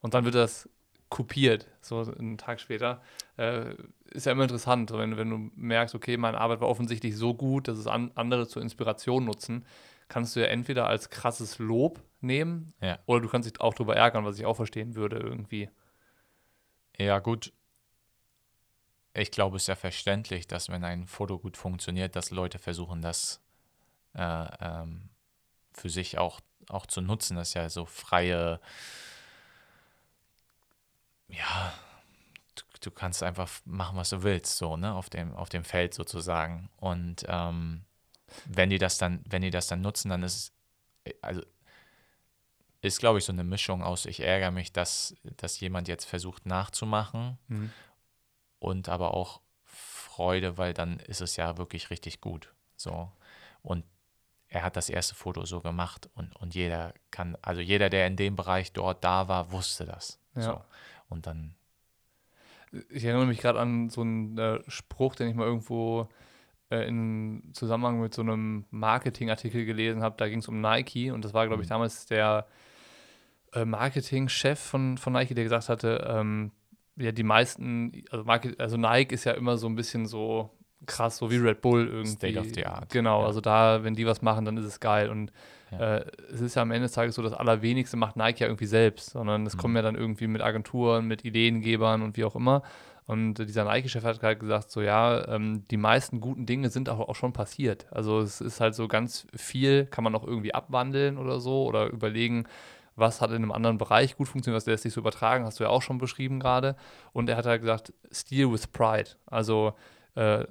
[0.02, 0.70] Und dann wird das
[1.10, 3.02] kopiert, so einen Tag später.
[3.38, 3.76] Äh,
[4.12, 7.68] ist ja immer interessant, wenn, wenn du merkst, okay, meine Arbeit war offensichtlich so gut,
[7.68, 9.66] dass es an, andere zur Inspiration nutzen,
[10.08, 13.00] kannst du ja entweder als krasses Lob nehmen Ja.
[13.06, 15.70] oder du kannst dich auch darüber ärgern, was ich auch verstehen würde irgendwie.
[16.98, 17.52] Ja, gut.
[19.14, 23.02] Ich glaube, es ist ja verständlich, dass wenn ein Foto gut funktioniert, dass Leute versuchen,
[23.02, 23.42] das
[24.14, 25.10] äh, ähm,
[25.74, 27.36] für sich auch, auch zu nutzen.
[27.36, 28.60] Das ist ja so freie,
[31.28, 31.74] ja,
[32.86, 36.70] du, kannst einfach machen, was du willst, so, ne, auf dem, auf dem Feld sozusagen.
[36.78, 37.86] Und ähm,
[38.46, 40.52] wenn die das dann, wenn die das dann nutzen, dann ist
[41.06, 41.42] es, also
[42.82, 46.46] ist, glaube ich, so eine Mischung aus, ich ärgere mich, dass, dass jemand jetzt versucht
[46.46, 47.72] nachzumachen Mhm.
[48.60, 52.54] und aber auch Freude, weil dann ist es ja wirklich richtig gut.
[52.76, 53.12] So.
[53.62, 53.84] Und
[54.48, 58.16] er hat das erste Foto so gemacht und, und jeder kann, also jeder, der in
[58.16, 60.20] dem Bereich dort da war, wusste das.
[60.36, 60.42] Ja.
[60.42, 60.62] So.
[61.10, 61.56] Und dann,
[62.90, 66.10] Ich erinnere mich gerade an so einen äh, Spruch, den ich mal irgendwo
[66.70, 70.16] äh, in Zusammenhang mit so einem Marketingartikel gelesen habe.
[70.18, 71.74] Da ging es um Nike und das war, glaube ich, Mhm.
[71.74, 72.48] damals der
[73.54, 76.52] äh, Marketingchef von, von Nike, der gesagt hatte, ähm,
[76.98, 80.50] ja, die meisten, also, Market, also Nike ist ja immer so ein bisschen so
[80.86, 82.08] krass, so wie Red Bull irgendwie.
[82.12, 83.28] State of the art, Genau, ja.
[83.28, 85.10] also da, wenn die was machen, dann ist es geil.
[85.10, 85.32] Und
[85.80, 85.98] Ja.
[85.98, 88.66] äh, es ist ja am Ende des Tages so, das Allerwenigste macht Nike ja irgendwie
[88.66, 89.60] selbst, sondern es Mhm.
[89.60, 92.62] kommen ja dann irgendwie mit Agenturen, mit Ideengebern und wie auch immer.
[93.08, 97.00] Und dieser Nike-Chef hat halt gesagt, so ja, ähm, die meisten guten Dinge sind auch,
[97.08, 97.86] auch schon passiert.
[97.92, 101.86] Also es ist halt so ganz viel, kann man auch irgendwie abwandeln oder so oder
[101.88, 102.46] überlegen,
[102.96, 105.66] was hat in einem anderen Bereich gut funktioniert, was lässt sich so übertragen, hast du
[105.66, 106.76] ja auch schon beschrieben gerade.
[107.14, 109.12] Und er hat halt gesagt, steal with pride.
[109.28, 109.74] Also
[110.16, 110.46] äh,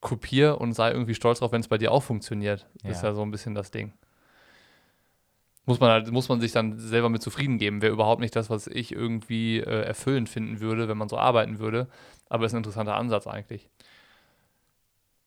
[0.00, 2.66] kopier und sei irgendwie stolz drauf, wenn es bei dir auch funktioniert.
[2.82, 3.08] Das ist Ja.
[3.10, 3.92] ja so ein bisschen das Ding.
[5.68, 7.82] Muss man halt, muss man sich dann selber mit zufrieden geben.
[7.82, 11.58] Wäre überhaupt nicht das, was ich irgendwie äh, erfüllend finden würde, wenn man so arbeiten
[11.60, 11.88] würde.
[12.28, 13.68] Aber ist ein interessanter Ansatz eigentlich.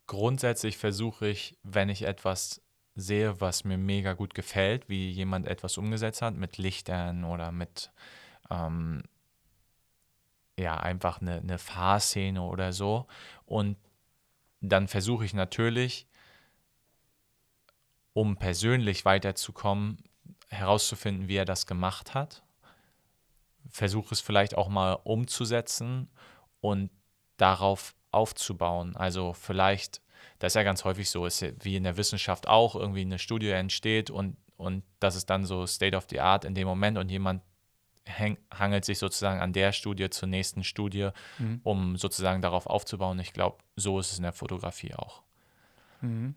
[0.08, 2.62] grundsätzlich versuche ich, wenn ich etwas
[2.96, 7.92] sehe, was mir mega gut gefällt, wie jemand etwas umgesetzt hat mit Lichtern oder mit
[8.50, 9.04] ähm,
[10.60, 13.08] ja einfach eine, eine Fahrszene oder so.
[13.46, 13.78] Und
[14.60, 16.08] dann versuche ich natürlich,
[18.14, 20.04] um persönlich weiterzukommen,
[20.52, 22.44] herauszufinden, wie er das gemacht hat.
[23.70, 26.10] Versuche es vielleicht auch mal umzusetzen
[26.60, 26.92] und
[27.38, 28.96] darauf aufzubauen.
[28.96, 30.02] Also vielleicht,
[30.40, 33.50] das ist ja ganz häufig so, ist wie in der Wissenschaft auch, irgendwie eine Studie
[33.50, 37.10] entsteht und, und das ist dann so State of the Art in dem Moment und
[37.10, 37.42] jemand
[38.06, 41.62] häng, hangelt sich sozusagen an der Studie zur nächsten Studie, mhm.
[41.64, 43.20] um sozusagen darauf aufzubauen.
[43.20, 45.22] Ich glaube, so ist es in der Fotografie auch.
[46.02, 46.36] Mhm.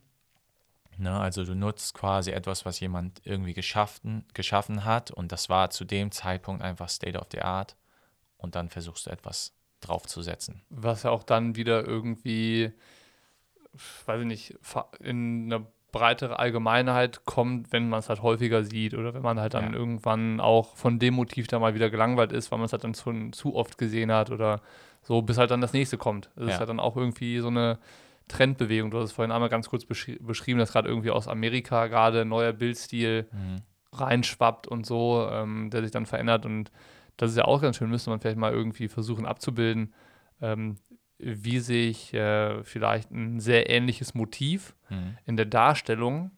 [0.96, 5.70] Ne, also du nutzt quasi etwas, was jemand irgendwie geschaffen, geschaffen hat und das war
[5.70, 7.76] zu dem Zeitpunkt einfach State of the Art
[8.38, 10.62] und dann versuchst du etwas draufzusetzen.
[10.70, 12.72] Was ja auch dann wieder irgendwie,
[14.06, 14.54] weiß ich nicht,
[15.00, 19.54] in einer breitere Allgemeinheit kommt, wenn man es halt häufiger sieht oder wenn man halt
[19.54, 19.78] dann ja.
[19.78, 22.94] irgendwann auch von dem Motiv da mal wieder gelangweilt ist, weil man es halt dann
[22.94, 24.60] zu, zu oft gesehen hat oder
[25.02, 26.30] so, bis halt dann das nächste kommt.
[26.34, 26.54] Das ja.
[26.54, 27.78] ist halt dann auch irgendwie so eine
[28.28, 28.90] Trendbewegung.
[28.90, 32.22] Du hast es vorhin einmal ganz kurz beschri beschrieben, dass gerade irgendwie aus Amerika gerade
[32.22, 33.62] ein neuer Bildstil mhm.
[33.92, 36.70] reinschwappt und so, ähm, der sich dann verändert und
[37.16, 39.94] das ist ja auch ganz schön, müsste man vielleicht mal irgendwie versuchen abzubilden,
[40.40, 40.76] ähm,
[41.18, 45.16] wie sich äh, vielleicht ein sehr ähnliches Motiv mhm.
[45.24, 46.32] in der Darstellung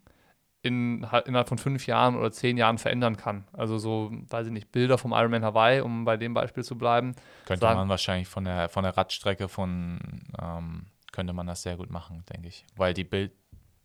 [0.63, 3.45] in, innerhalb von fünf Jahren oder zehn Jahren verändern kann.
[3.53, 7.15] Also so, weiß ich nicht, Bilder vom Ironman Hawaii, um bei dem Beispiel zu bleiben.
[7.47, 9.99] Könnte sagen, man wahrscheinlich von der, von der Radstrecke von,
[10.43, 10.87] ähm,
[11.17, 12.65] könnte man das sehr gut machen, denke ich.
[12.77, 13.33] Weil die, Bild,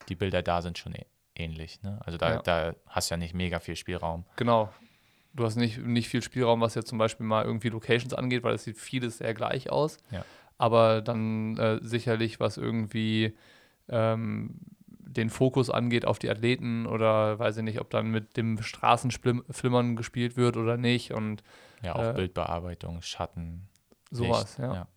[0.09, 0.93] die Bilder da sind schon
[1.35, 1.81] ähnlich.
[1.81, 1.99] Ne?
[2.05, 2.41] Also da, ja.
[2.43, 4.25] da hast du ja nicht mega viel Spielraum.
[4.35, 4.71] Genau.
[5.33, 8.53] Du hast nicht, nicht viel Spielraum, was jetzt zum Beispiel mal irgendwie Locations angeht, weil
[8.53, 9.97] es sieht vieles sehr gleich aus.
[10.11, 10.23] Ja
[10.61, 13.35] aber dann äh, sicherlich, was irgendwie
[13.89, 18.61] ähm, den Fokus angeht auf die Athleten oder weiß ich nicht, ob dann mit dem
[18.61, 21.13] Straßenflimmern gespielt wird oder nicht.
[21.13, 21.41] Und,
[21.81, 23.69] ja, auch äh, Bildbearbeitung, Schatten.
[24.11, 24.73] Sowas, ja.
[24.73, 24.87] ja.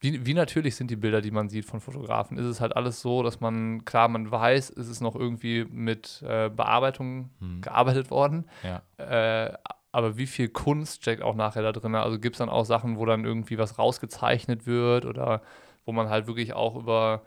[0.00, 2.38] Wie, wie, natürlich sind die Bilder, die man sieht von Fotografen?
[2.38, 6.22] Ist es halt alles so, dass man, klar, man weiß, ist es noch irgendwie mit
[6.22, 7.62] äh, Bearbeitung hm.
[7.62, 8.46] gearbeitet worden.
[8.62, 8.82] Ja.
[8.96, 9.54] Äh,
[9.90, 11.94] aber wie viel Kunst steckt auch nachher da drin?
[11.94, 15.42] Also gibt es dann auch Sachen, wo dann irgendwie was rausgezeichnet wird oder
[15.84, 17.22] wo man halt wirklich auch über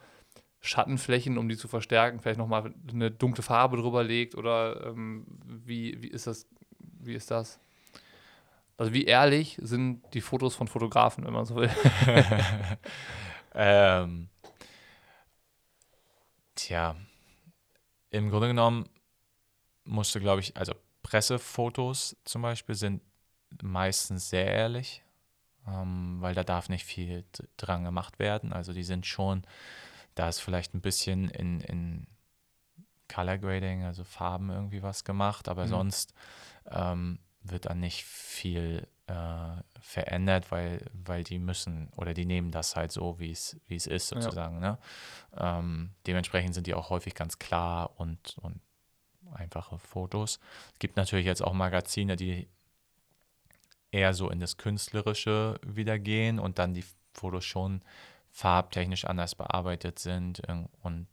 [0.61, 6.01] Schattenflächen, um die zu verstärken, vielleicht nochmal eine dunkle Farbe drüber legt oder ähm, wie,
[6.01, 6.47] wie ist das?
[6.99, 7.59] Wie ist das?
[8.81, 11.69] Also wie ehrlich sind die Fotos von Fotografen, wenn man so will?
[13.53, 14.27] ähm,
[16.55, 16.95] tja,
[18.09, 18.89] im Grunde genommen
[19.83, 20.73] musste, glaube ich, also
[21.03, 23.03] Pressefotos zum Beispiel sind
[23.61, 25.03] meistens sehr ehrlich,
[25.67, 27.23] ähm, weil da darf nicht viel
[27.57, 28.51] dran gemacht werden.
[28.51, 29.43] Also die sind schon,
[30.15, 32.07] da ist vielleicht ein bisschen in, in
[33.13, 35.69] Color Grading, also Farben irgendwie was gemacht, aber mhm.
[35.69, 36.15] sonst
[36.71, 42.75] ähm, wird dann nicht viel äh, verändert, weil, weil die müssen oder die nehmen das
[42.75, 44.61] halt so, wie es ist sozusagen.
[44.61, 44.71] Ja.
[44.71, 44.77] Ne?
[45.37, 48.61] Ähm, dementsprechend sind die auch häufig ganz klar und, und
[49.33, 50.39] einfache Fotos.
[50.73, 52.47] Es gibt natürlich jetzt auch Magazine, die
[53.91, 57.81] eher so in das Künstlerische wieder gehen und dann die Fotos schon
[58.29, 60.41] farbtechnisch anders bearbeitet sind
[60.81, 61.07] und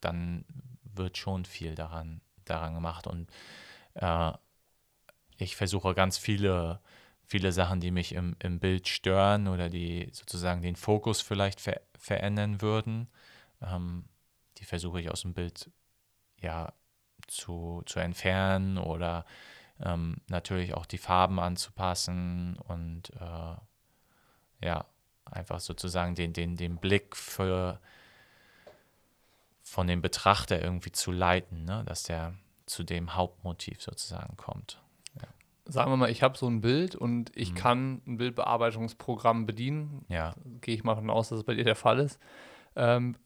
[0.00, 0.44] dann
[0.82, 3.30] wird schon viel daran, daran gemacht und
[3.94, 4.32] äh,
[5.38, 6.80] ich versuche ganz viele,
[7.24, 11.80] viele Sachen, die mich im, im Bild stören oder die sozusagen den Fokus vielleicht ver
[11.96, 13.08] verändern würden,
[13.60, 14.04] ähm,
[14.58, 15.70] die versuche ich aus dem Bild
[16.40, 16.72] ja
[17.26, 19.24] zu, zu entfernen oder
[19.80, 23.56] ähm, natürlich auch die Farben anzupassen und äh,
[24.64, 24.84] ja,
[25.24, 27.80] einfach sozusagen den, den, den Blick für
[29.62, 31.84] von dem Betrachter irgendwie zu leiten, ne?
[31.84, 32.34] dass der
[32.66, 34.80] zu dem Hauptmotiv sozusagen kommt.
[35.70, 37.56] Sagen wir mal, ich habe so ein Bild und ich mhm.
[37.56, 40.06] kann ein Bildbearbeitungsprogramm bedienen.
[40.08, 40.34] Ja.
[40.62, 42.18] Gehe ich mal davon aus, dass es bei dir der Fall ist.
[42.74, 43.16] Ähm,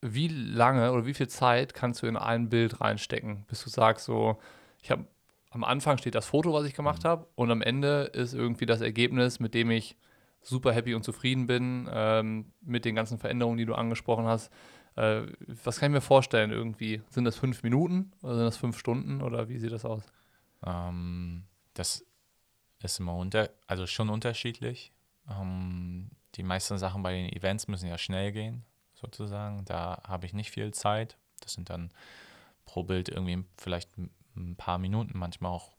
[0.00, 4.04] wie lange oder wie viel Zeit kannst du in ein Bild reinstecken, bis du sagst,
[4.04, 4.38] so,
[4.82, 5.06] ich habe
[5.50, 7.08] am Anfang steht das Foto, was ich gemacht mhm.
[7.08, 9.96] habe, und am Ende ist irgendwie das Ergebnis, mit dem ich
[10.40, 14.50] super happy und zufrieden bin, ähm, mit den ganzen Veränderungen, die du angesprochen hast.
[14.96, 15.22] Äh,
[15.64, 17.02] was kann ich mir vorstellen irgendwie?
[17.10, 20.04] Sind das fünf Minuten oder sind das fünf Stunden oder wie sieht das aus?
[20.66, 21.44] Ähm,
[21.74, 22.04] das
[22.80, 24.92] ist immer unter, also schon unterschiedlich.
[25.28, 28.64] Ähm, die meisten Sachen bei den Events müssen ja schnell gehen
[28.94, 29.64] sozusagen.
[29.64, 31.16] Da habe ich nicht viel Zeit.
[31.40, 31.90] Das sind dann
[32.64, 33.90] pro Bild irgendwie vielleicht
[34.36, 35.72] ein paar Minuten, manchmal auch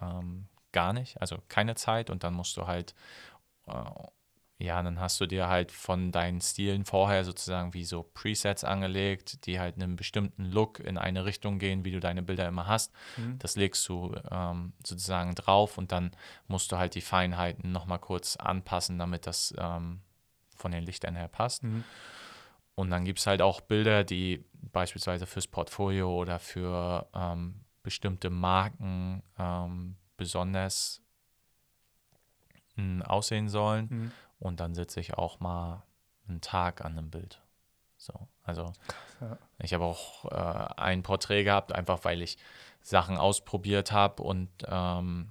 [0.00, 2.94] ähm, gar nicht, also keine Zeit und dann musst du halt
[3.66, 3.72] äh,
[4.58, 9.46] ja, dann hast du dir halt von deinen Stilen vorher sozusagen wie so Presets angelegt,
[9.46, 12.92] die halt einen bestimmten Look in eine Richtung gehen, wie du deine Bilder immer hast.
[13.16, 13.38] Mhm.
[13.40, 16.12] Das legst du ähm, sozusagen drauf und dann
[16.46, 20.00] musst du halt die Feinheiten nochmal kurz anpassen, damit das ähm,
[20.54, 21.64] von den Lichtern her passt.
[21.64, 21.82] Mhm.
[22.76, 28.30] Und dann gibt es halt auch Bilder, die beispielsweise fürs Portfolio oder für ähm, bestimmte
[28.30, 31.02] Marken ähm, besonders
[32.76, 33.88] mh, aussehen sollen.
[33.90, 34.12] Mhm.
[34.44, 35.82] Und dann sitze ich auch mal
[36.28, 37.40] einen Tag an einem Bild.
[37.96, 38.72] So, also
[39.20, 39.38] ja.
[39.58, 42.36] ich habe auch äh, ein Porträt gehabt, einfach weil ich
[42.82, 45.30] Sachen ausprobiert habe und ähm,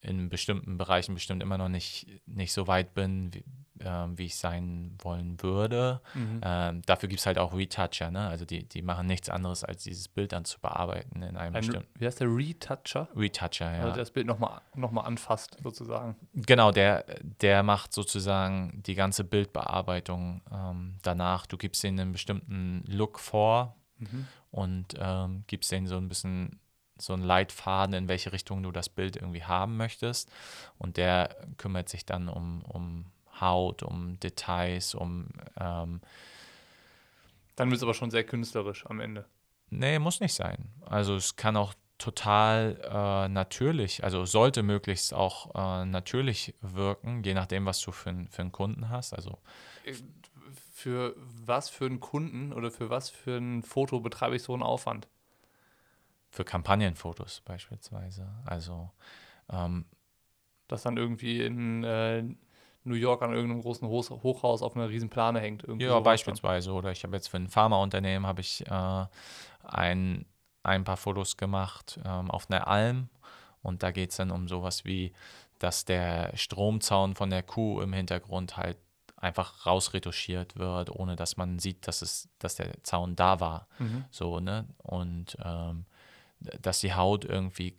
[0.00, 3.44] in bestimmten Bereichen bestimmt immer noch nicht, nicht so weit bin, wie,
[3.84, 6.00] ähm, wie ich sein wollen würde.
[6.14, 6.40] Mhm.
[6.42, 8.28] Ähm, dafür gibt es halt auch Retoucher, ne?
[8.28, 11.60] Also die, die machen nichts anderes, als dieses Bild dann zu bearbeiten in einem Ein,
[11.60, 13.08] bestimmten wie heißt der Retoucher?
[13.16, 13.78] Retoucher, ja.
[13.80, 16.16] Also der das Bild nochmal noch mal anfasst, sozusagen.
[16.34, 17.04] Genau, der,
[17.40, 21.46] der macht sozusagen die ganze Bildbearbeitung ähm, danach.
[21.46, 24.26] Du gibst denen einen bestimmten Look vor Mhm.
[24.50, 26.58] und ähm, gibst denen so ein bisschen
[26.98, 30.30] so einen Leitfaden, in welche Richtung du das Bild irgendwie haben möchtest.
[30.78, 33.06] Und der kümmert sich dann um, um
[33.42, 35.26] Haut, um Details, um
[35.60, 36.00] ähm,
[37.56, 39.26] Dann wird es aber schon sehr künstlerisch am Ende.
[39.68, 40.70] Nee, muss nicht sein.
[40.86, 47.34] Also es kann auch total äh, natürlich, also sollte möglichst auch äh, natürlich wirken, je
[47.34, 49.12] nachdem, was du für, für einen Kunden hast.
[49.14, 49.38] Also
[50.72, 54.62] Für was für einen Kunden oder für was für ein Foto betreibe ich so einen
[54.62, 55.08] Aufwand?
[56.30, 58.26] für Kampagnenfotos beispielsweise.
[58.46, 58.90] Also
[59.50, 59.84] ähm,
[60.66, 62.24] Das dann irgendwie in äh,
[62.84, 65.64] New York an irgendeinem großen Hoch Hochhaus auf einer riesen Plane hängt.
[65.78, 66.72] Ja, beispielsweise.
[66.72, 69.06] Oder ich habe jetzt für ein Pharmaunternehmen habe ich äh,
[69.62, 70.26] ein,
[70.62, 73.08] ein paar Fotos gemacht ähm, auf einer Alm
[73.62, 75.12] und da geht es dann um sowas wie,
[75.58, 78.78] dass der Stromzaun von der Kuh im Hintergrund halt
[79.16, 83.68] einfach rausretuschiert wird, ohne dass man sieht, dass es, dass der Zaun da war.
[83.78, 83.88] Dann.
[83.88, 84.04] Mhm.
[84.10, 84.66] So, ne?
[84.78, 85.86] Und ähm,
[86.40, 87.78] dass die Haut irgendwie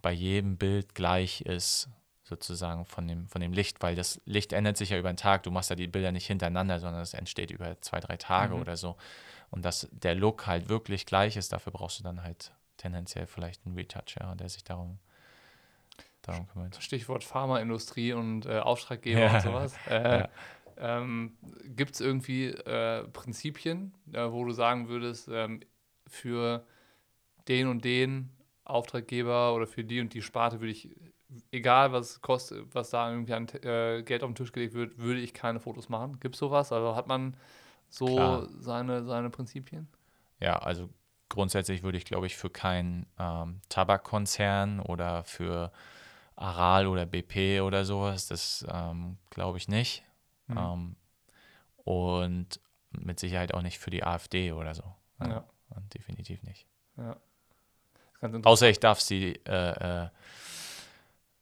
[0.00, 1.90] bei jedem Bild gleich ist,
[2.30, 5.42] sozusagen von dem, von dem Licht, weil das Licht ändert sich ja über den Tag.
[5.42, 8.60] Du machst ja die Bilder nicht hintereinander, sondern es entsteht über zwei, drei Tage Mhm.
[8.62, 8.96] oder so.
[9.50, 13.66] Und dass der Look halt wirklich gleich ist, dafür brauchst du dann halt tendenziell vielleicht
[13.66, 14.98] einen Retoucher, der sich darum,
[16.22, 16.82] darum kümmert.
[16.82, 19.34] Stichwort Pharmaindustrie und äh, Auftraggeber Ja.
[19.34, 19.74] und sowas.
[19.86, 20.28] Äh, Ja.
[20.78, 25.60] ähm, Gibt es irgendwie äh, Prinzipien, äh, wo du sagen würdest, ähm,
[26.06, 26.64] für
[27.48, 28.30] den und den
[28.64, 30.88] Auftraggeber oder für die und die Sparte würde ich,
[31.50, 35.20] egal was kostet, was da irgendwie an äh, Geld auf den Tisch gelegt wird, würde
[35.20, 36.18] ich keine Fotos machen?
[36.20, 36.72] Gibt es sowas?
[36.72, 37.36] Also hat man
[37.88, 38.48] so Klar.
[38.58, 39.88] seine, seine Prinzipien?
[40.38, 40.88] Ja, also
[41.28, 45.72] grundsätzlich würde ich, glaube ich, für keinen ähm, Tabakkonzern oder für
[46.36, 50.02] Aral oder BP oder sowas, das ähm, glaube ich nicht.
[50.48, 50.56] Mhm.
[50.58, 50.96] Ähm,
[51.84, 52.60] und
[52.90, 54.84] mit Sicherheit auch nicht für die AfD oder so.
[55.20, 55.44] Ja.
[55.68, 56.66] Und definitiv nicht.
[56.96, 57.16] Ja.
[58.20, 58.44] Ganz.
[58.44, 60.08] Außer ich darf sie äh, äh,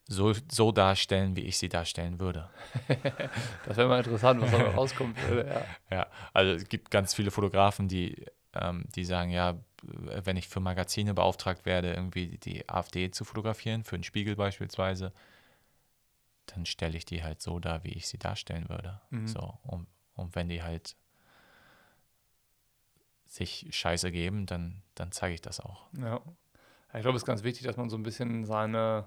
[0.09, 2.49] so, so darstellen, wie ich sie darstellen würde.
[3.67, 5.17] Das wäre mal interessant, was da rauskommt.
[5.29, 5.49] würde,
[5.91, 5.97] Ja.
[5.97, 10.61] Ja, also es gibt ganz viele Fotografen, die, ähm, die sagen, ja, wenn ich für
[10.61, 15.13] Magazine beauftragt werde, irgendwie die AfD zu fotografieren, für den Spiegel beispielsweise,
[16.47, 19.01] dann stelle ich die halt so dar, wie ich sie darstellen würde.
[19.11, 19.27] Mhm.
[19.29, 20.97] So, und, und wenn die halt
[23.27, 25.89] sich Scheiße geben, dann, dann zeige ich das auch.
[25.93, 26.21] Ja,
[26.95, 29.07] Ich glaube, es ist ganz wichtig, dass man so ein bisschen seine,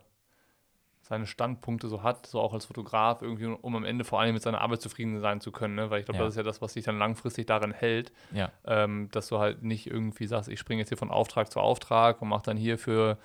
[1.12, 4.42] seine Standpunkte so hat, so auch als Fotograf, irgendwie, um am Ende vor allem mit
[4.44, 5.76] seiner Arbeit zufrieden sein zu können.
[5.76, 5.90] Ne?
[5.90, 6.24] Weil ich glaube, Ja.
[6.24, 9.62] das ist ja das, was dich dann langfristig darin hält, Ja, ähm, dass du halt
[9.62, 12.78] nicht irgendwie sagst, ich springe jetzt hier von Auftrag zu Auftrag und mache dann hier
[12.78, 13.18] für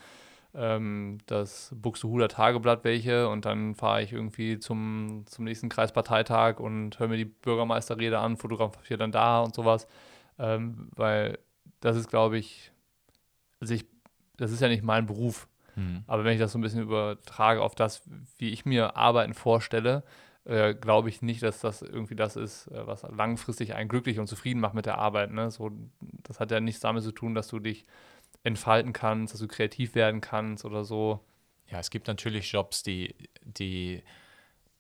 [0.53, 6.99] ähm, das Buxtehuder Tageblatt welche und dann fahre ich irgendwie zum, zum nächsten Kreisparteitag und
[6.99, 9.87] höre mir die Bürgermeisterrede an, fotografiere dann da und sowas.
[10.41, 11.39] Ähm, weil
[11.79, 12.73] das ist, glaube ich,
[13.61, 13.85] also ich,
[14.39, 15.47] das ist ja nicht mein Beruf.
[15.77, 16.05] Hm.
[16.07, 18.03] Aber wenn ich das so ein bisschen übertrage auf das,
[18.39, 20.03] wie ich mir Arbeiten vorstelle,
[20.45, 24.27] äh, glaube ich nicht, dass das irgendwie das ist, äh, was langfristig einen glücklich und
[24.27, 25.33] zufrieden macht mit der Arbeit.
[25.33, 25.51] Ne?
[25.51, 25.71] So,
[26.23, 27.85] das hat ja nichts damit zu tun, dass du dich
[28.43, 31.21] entfalten kannst, dass du kreativ werden kannst oder so.
[31.69, 34.03] Ja, es gibt natürlich Jobs, die, die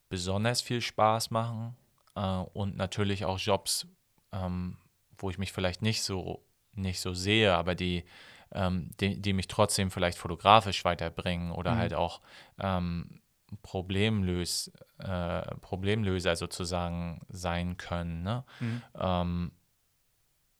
[0.08, 1.76] besonders viel Spaß machen
[2.14, 2.20] äh,
[2.54, 3.86] und natürlich auch Jobs,
[4.32, 4.78] ähm,
[5.18, 6.42] wo ich mich vielleicht nicht so,
[6.72, 8.04] nicht so sehe, aber die,
[8.52, 11.78] ähm, die, die mich trotzdem vielleicht fotografisch weiterbringen oder Mhm.
[11.78, 12.20] halt auch
[12.58, 13.20] ähm,
[13.62, 18.22] Problemlös, äh, Problemlöser sozusagen sein können.
[18.22, 18.44] Ne?
[18.98, 19.52] Ähm,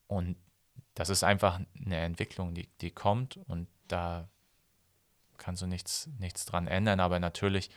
[0.07, 0.37] und
[0.95, 4.29] das ist einfach eine Entwicklung, die, die kommt und da
[5.37, 7.01] kannst du nichts, nichts dran ändern.
[7.01, 7.71] Aber natürlich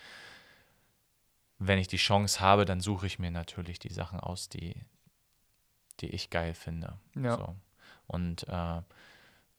[1.59, 4.75] wenn ich die Chance habe, dann suche ich mir natürlich die Sachen aus, die,
[5.99, 6.97] die ich geil finde.
[7.15, 7.35] Ja.
[7.35, 7.55] So.
[8.07, 8.81] Und äh,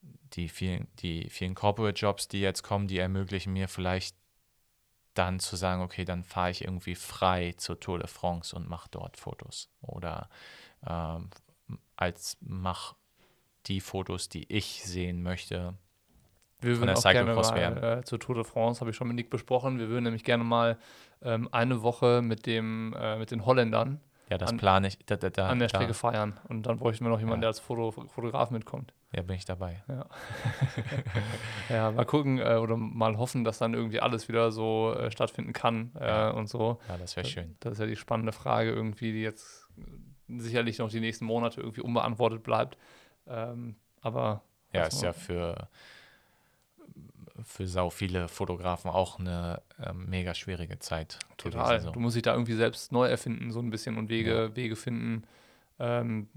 [0.03, 4.17] die vielen, die vielen Corporate Jobs, die jetzt kommen, die ermöglichen mir vielleicht
[5.15, 8.89] dann zu sagen, okay, dann fahre ich irgendwie frei zur Tour de France und mache
[8.93, 9.69] dort Fotos.
[9.83, 10.29] Oder
[10.87, 11.31] ähm,
[11.97, 12.95] als mach
[13.67, 15.75] die Fotos, die ich sehen möchte.
[16.61, 19.31] Wir würden auch gerne mal, äh, zur Tour de France, habe ich schon mit Nick
[19.31, 19.79] besprochen.
[19.79, 20.79] Wir würden nämlich gerne mal
[21.23, 24.99] ähm, eine Woche mit, dem, äh, mit den Holländern Ja, das An- plane ich.
[25.07, 26.39] Da, da, an der da, Strecke feiern.
[26.49, 27.47] Und dann bräuchten wir noch jemanden, Ja.
[27.47, 28.93] der als Foto, Fotograf mitkommt.
[29.13, 29.83] Ja, bin ich dabei.
[31.69, 35.53] Ja, mal gucken äh, oder mal hoffen, dass dann irgendwie alles wieder so äh, stattfinden
[35.53, 36.31] kann äh, Ja.
[36.31, 36.79] und so.
[36.89, 37.57] Ja, das wäre schön.
[37.61, 39.69] Das ist ja die spannende Frage irgendwie, die jetzt
[40.29, 42.77] sicherlich noch die nächsten Monate irgendwie unbeantwortet bleibt.
[43.27, 44.43] Ähm, aber
[44.73, 45.69] Ja, ist ja für,
[47.43, 51.19] für sau viele Fotografen auch eine ähm, mega schwierige Zeit.
[51.37, 51.65] total.
[51.65, 51.93] gewesen, so.
[51.93, 55.25] Du musst dich da irgendwie selbst neu erfinden, so ein bisschen und Wege, Wege finden,
[55.81, 56.29] ähm,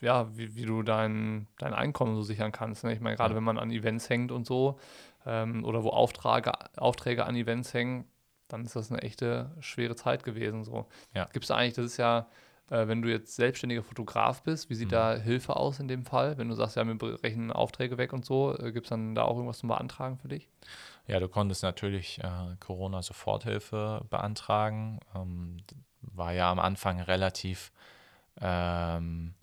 [0.00, 2.84] ja, wie, wie du dein, dein Einkommen so sichern kannst.
[2.84, 2.92] Ne?
[2.92, 4.78] Ich meine, gerade wenn man an Events hängt und so
[5.26, 8.06] ähm, oder wo Aufträge, Aufträge an Events hängen,
[8.48, 10.64] dann ist das eine echte schwere Zeit gewesen.
[10.64, 10.86] So.
[11.14, 11.24] Ja.
[11.32, 12.26] Gibt es eigentlich, das ist ja,
[12.70, 14.92] äh, wenn du jetzt selbstständiger Fotograf bist, wie sieht Mhm.
[14.92, 16.36] da Hilfe aus in dem Fall?
[16.38, 19.22] Wenn du sagst, ja, wir brechen Aufträge weg und so, äh, gibt es dann da
[19.22, 20.48] auch irgendwas zum Beantragen für dich?
[21.06, 25.00] Ja, du konntest natürlich äh, Corona-Soforthilfe beantragen.
[25.14, 25.58] Ähm,
[26.00, 27.72] war ja am Anfang relativ
[28.40, 29.34] ähm,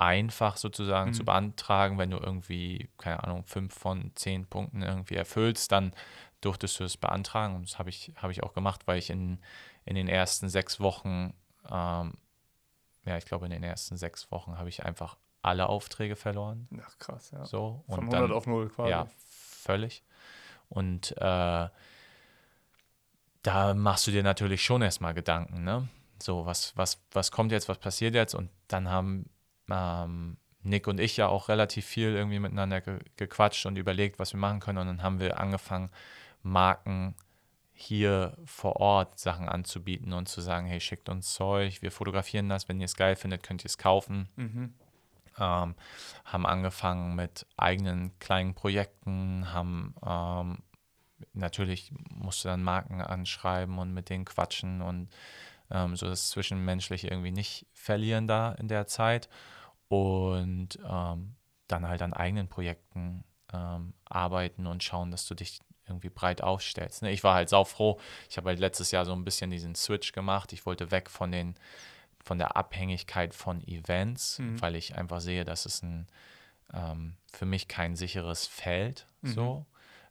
[0.00, 1.26] einfach sozusagen zu Mhm.
[1.26, 1.98] beantragen.
[1.98, 5.92] Wenn du irgendwie, keine Ahnung, fünf von zehn Punkten irgendwie erfüllst, dann
[6.40, 7.54] durftest du es beantragen.
[7.56, 9.38] Und das habe ich, habe ich auch gemacht, weil ich in,
[9.84, 11.34] in den ersten sechs Wochen,
[11.70, 12.14] ähm,
[13.04, 16.68] ja, ich glaube, in den ersten sechs Wochen habe ich einfach alle Aufträge verloren.
[16.84, 17.44] Ach, krass, ja.
[17.44, 17.82] So.
[17.88, 18.90] Von Und 100 dann, auf 0 quasi.
[18.90, 19.06] ja,
[19.62, 20.02] völlig.
[20.68, 21.68] Und äh,
[23.42, 25.88] da machst du dir natürlich schon erstmal Gedanken, ne?
[26.22, 28.34] So, was, was, was kommt jetzt, was passiert jetzt?
[28.34, 29.30] Und dann haben
[29.72, 34.32] ähm, Nick und ich ja auch relativ viel irgendwie miteinander ge gequatscht und überlegt, was
[34.32, 34.78] wir machen können.
[34.78, 35.90] Und dann haben wir angefangen,
[36.42, 37.14] Marken
[37.72, 42.68] hier vor Ort Sachen anzubieten und zu sagen, hey, schickt uns Zeug, wir fotografieren das,
[42.68, 44.74] wenn ihr es geil findet, könnt ihr es kaufen Mhm.
[45.38, 45.74] ähm,
[46.26, 50.58] haben angefangen mit eigenen kleinen Projekten, haben ähm,
[51.32, 55.08] natürlich musste dann Marken anschreiben und mit denen quatschen und
[55.70, 59.30] ähm, so das Zwischenmenschliche irgendwie nicht verlieren da in der Zeit
[59.90, 61.34] und ähm,
[61.66, 67.02] dann halt an eigenen Projekten ähm, arbeiten und schauen, dass du dich irgendwie breit aufstellst.
[67.02, 67.10] Ne?
[67.10, 67.98] Ich war halt saufroh.
[68.28, 70.52] Ich habe halt letztes Jahr so ein bisschen diesen Switch gemacht.
[70.52, 71.56] Ich wollte weg von den
[72.22, 74.60] von der Abhängigkeit von Events, Mhm.
[74.60, 76.06] weil ich einfach sehe, dass es ein
[76.72, 79.28] ähm, für mich kein sicheres Feld Mhm.
[79.32, 79.66] so.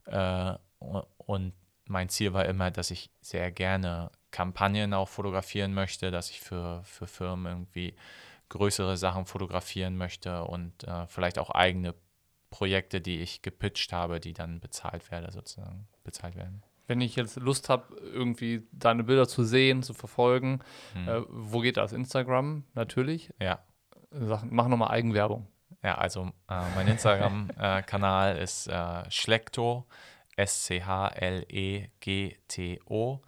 [0.06, 1.54] Äh, und
[1.86, 6.84] mein Ziel war immer, dass ich sehr gerne Kampagnen auch fotografieren möchte, dass ich für,
[6.84, 7.96] für Firmen irgendwie
[8.50, 11.94] größere Sachen fotografieren möchte und äh, vielleicht auch eigene
[12.50, 16.64] Projekte, die ich gepitcht habe, die dann bezahlt werden, sozusagen bezahlt werden.
[16.88, 20.60] Wenn ich jetzt Lust habe, irgendwie deine Bilder zu sehen, zu verfolgen,
[20.94, 21.08] Hm.
[21.08, 21.94] äh, wo geht das?
[21.94, 23.32] Instagram natürlich.
[23.40, 23.60] ja.
[24.12, 25.46] Sag, mach nochmal Eigenwerbung.
[25.84, 29.86] Ja, also äh, mein Instagram-Kanal ist äh, Schlecto,
[32.00, 33.20] S-C-H-L-E-G-T-O,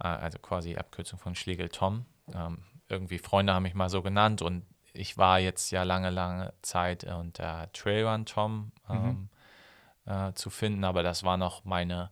[0.00, 2.06] äh, also quasi Abkürzung von Schlegel Tom.
[2.34, 2.58] Ähm,
[2.88, 7.04] irgendwie Freunde haben mich mal so genannt und ich war jetzt ja lange, lange Zeit
[7.04, 9.28] unter Trailrun Tom ähm,
[10.06, 12.10] äh, zu finden, aber das war noch meine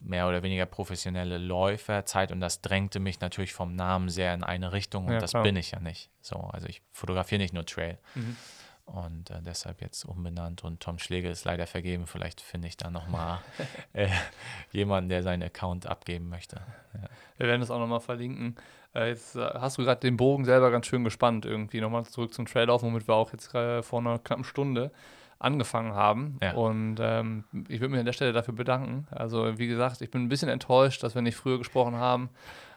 [0.00, 4.72] mehr oder weniger professionelle Läuferzeit und das drängte mich natürlich vom Namen sehr in eine
[4.72, 5.42] Richtung und Ja, das klar.
[5.42, 6.10] bin ich ja nicht.
[6.22, 8.36] So, also ich fotografiere nicht nur Trail Mhm.
[8.92, 12.06] Und äh, deshalb jetzt umbenannt und Tom Schlegel ist leider vergeben.
[12.06, 13.38] Vielleicht finde ich da nochmal
[13.92, 14.08] äh,
[14.72, 16.60] jemanden, der seinen Account abgeben möchte.
[17.36, 18.56] Wir werden das auch nochmal verlinken.
[18.94, 22.34] Äh, jetzt äh, hast du gerade den Bogen selber ganz schön gespannt, irgendwie nochmal zurück
[22.34, 24.90] zum Traillaufen, womit wir auch jetzt vor einer knappen Stunde
[25.38, 26.38] angefangen haben.
[26.42, 26.52] Ja.
[26.52, 29.06] Und ähm, ich würde mich an der Stelle dafür bedanken.
[29.10, 32.28] Also, wie gesagt, ich bin ein bisschen enttäuscht, dass wir nicht früher gesprochen haben.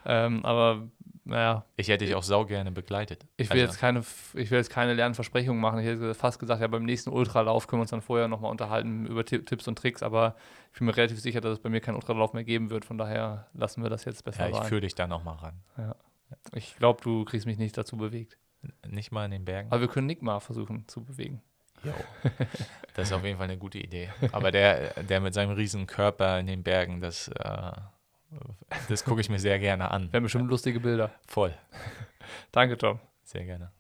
[0.06, 0.84] Ähm, aber
[1.26, 3.26] naja, Ich hätte dich auch sau gerne begleitet.
[3.38, 4.00] ich will, Also, jetzt keine,
[4.34, 5.80] ich will jetzt keine leeren Versprechungen machen.
[5.80, 9.06] Ich hätte fast gesagt, ja, beim nächsten Ultralauf können wir uns dann vorher nochmal unterhalten
[9.06, 10.36] über Ti- Tipps und Tricks, aber
[10.74, 12.84] ich bin mir relativ sicher, dass es bei mir keinen Ultralauf mehr geben wird.
[12.86, 15.96] Von daher lassen wir das jetzt besser ja, ich führe dich da nochmal ran.
[16.54, 18.38] Ich glaube, du kriegst mich nicht dazu bewegt.
[18.88, 19.70] Nicht mal in den Bergen.
[19.72, 21.42] Aber wir können Nick mal versuchen zu bewegen.
[21.84, 21.94] Jo.
[22.96, 24.10] Das ist auf jeden Fall eine gute Idee.
[24.34, 27.72] Aber der, der mit seinem riesen Körper in den Bergen, das, äh,
[28.90, 30.12] das gucke ich mir sehr gerne an.
[30.12, 31.12] Wir haben bestimmt lustige Bilder.
[31.28, 31.54] Voll.
[32.52, 33.00] Danke, Tom.
[33.24, 33.72] Sehr gerne.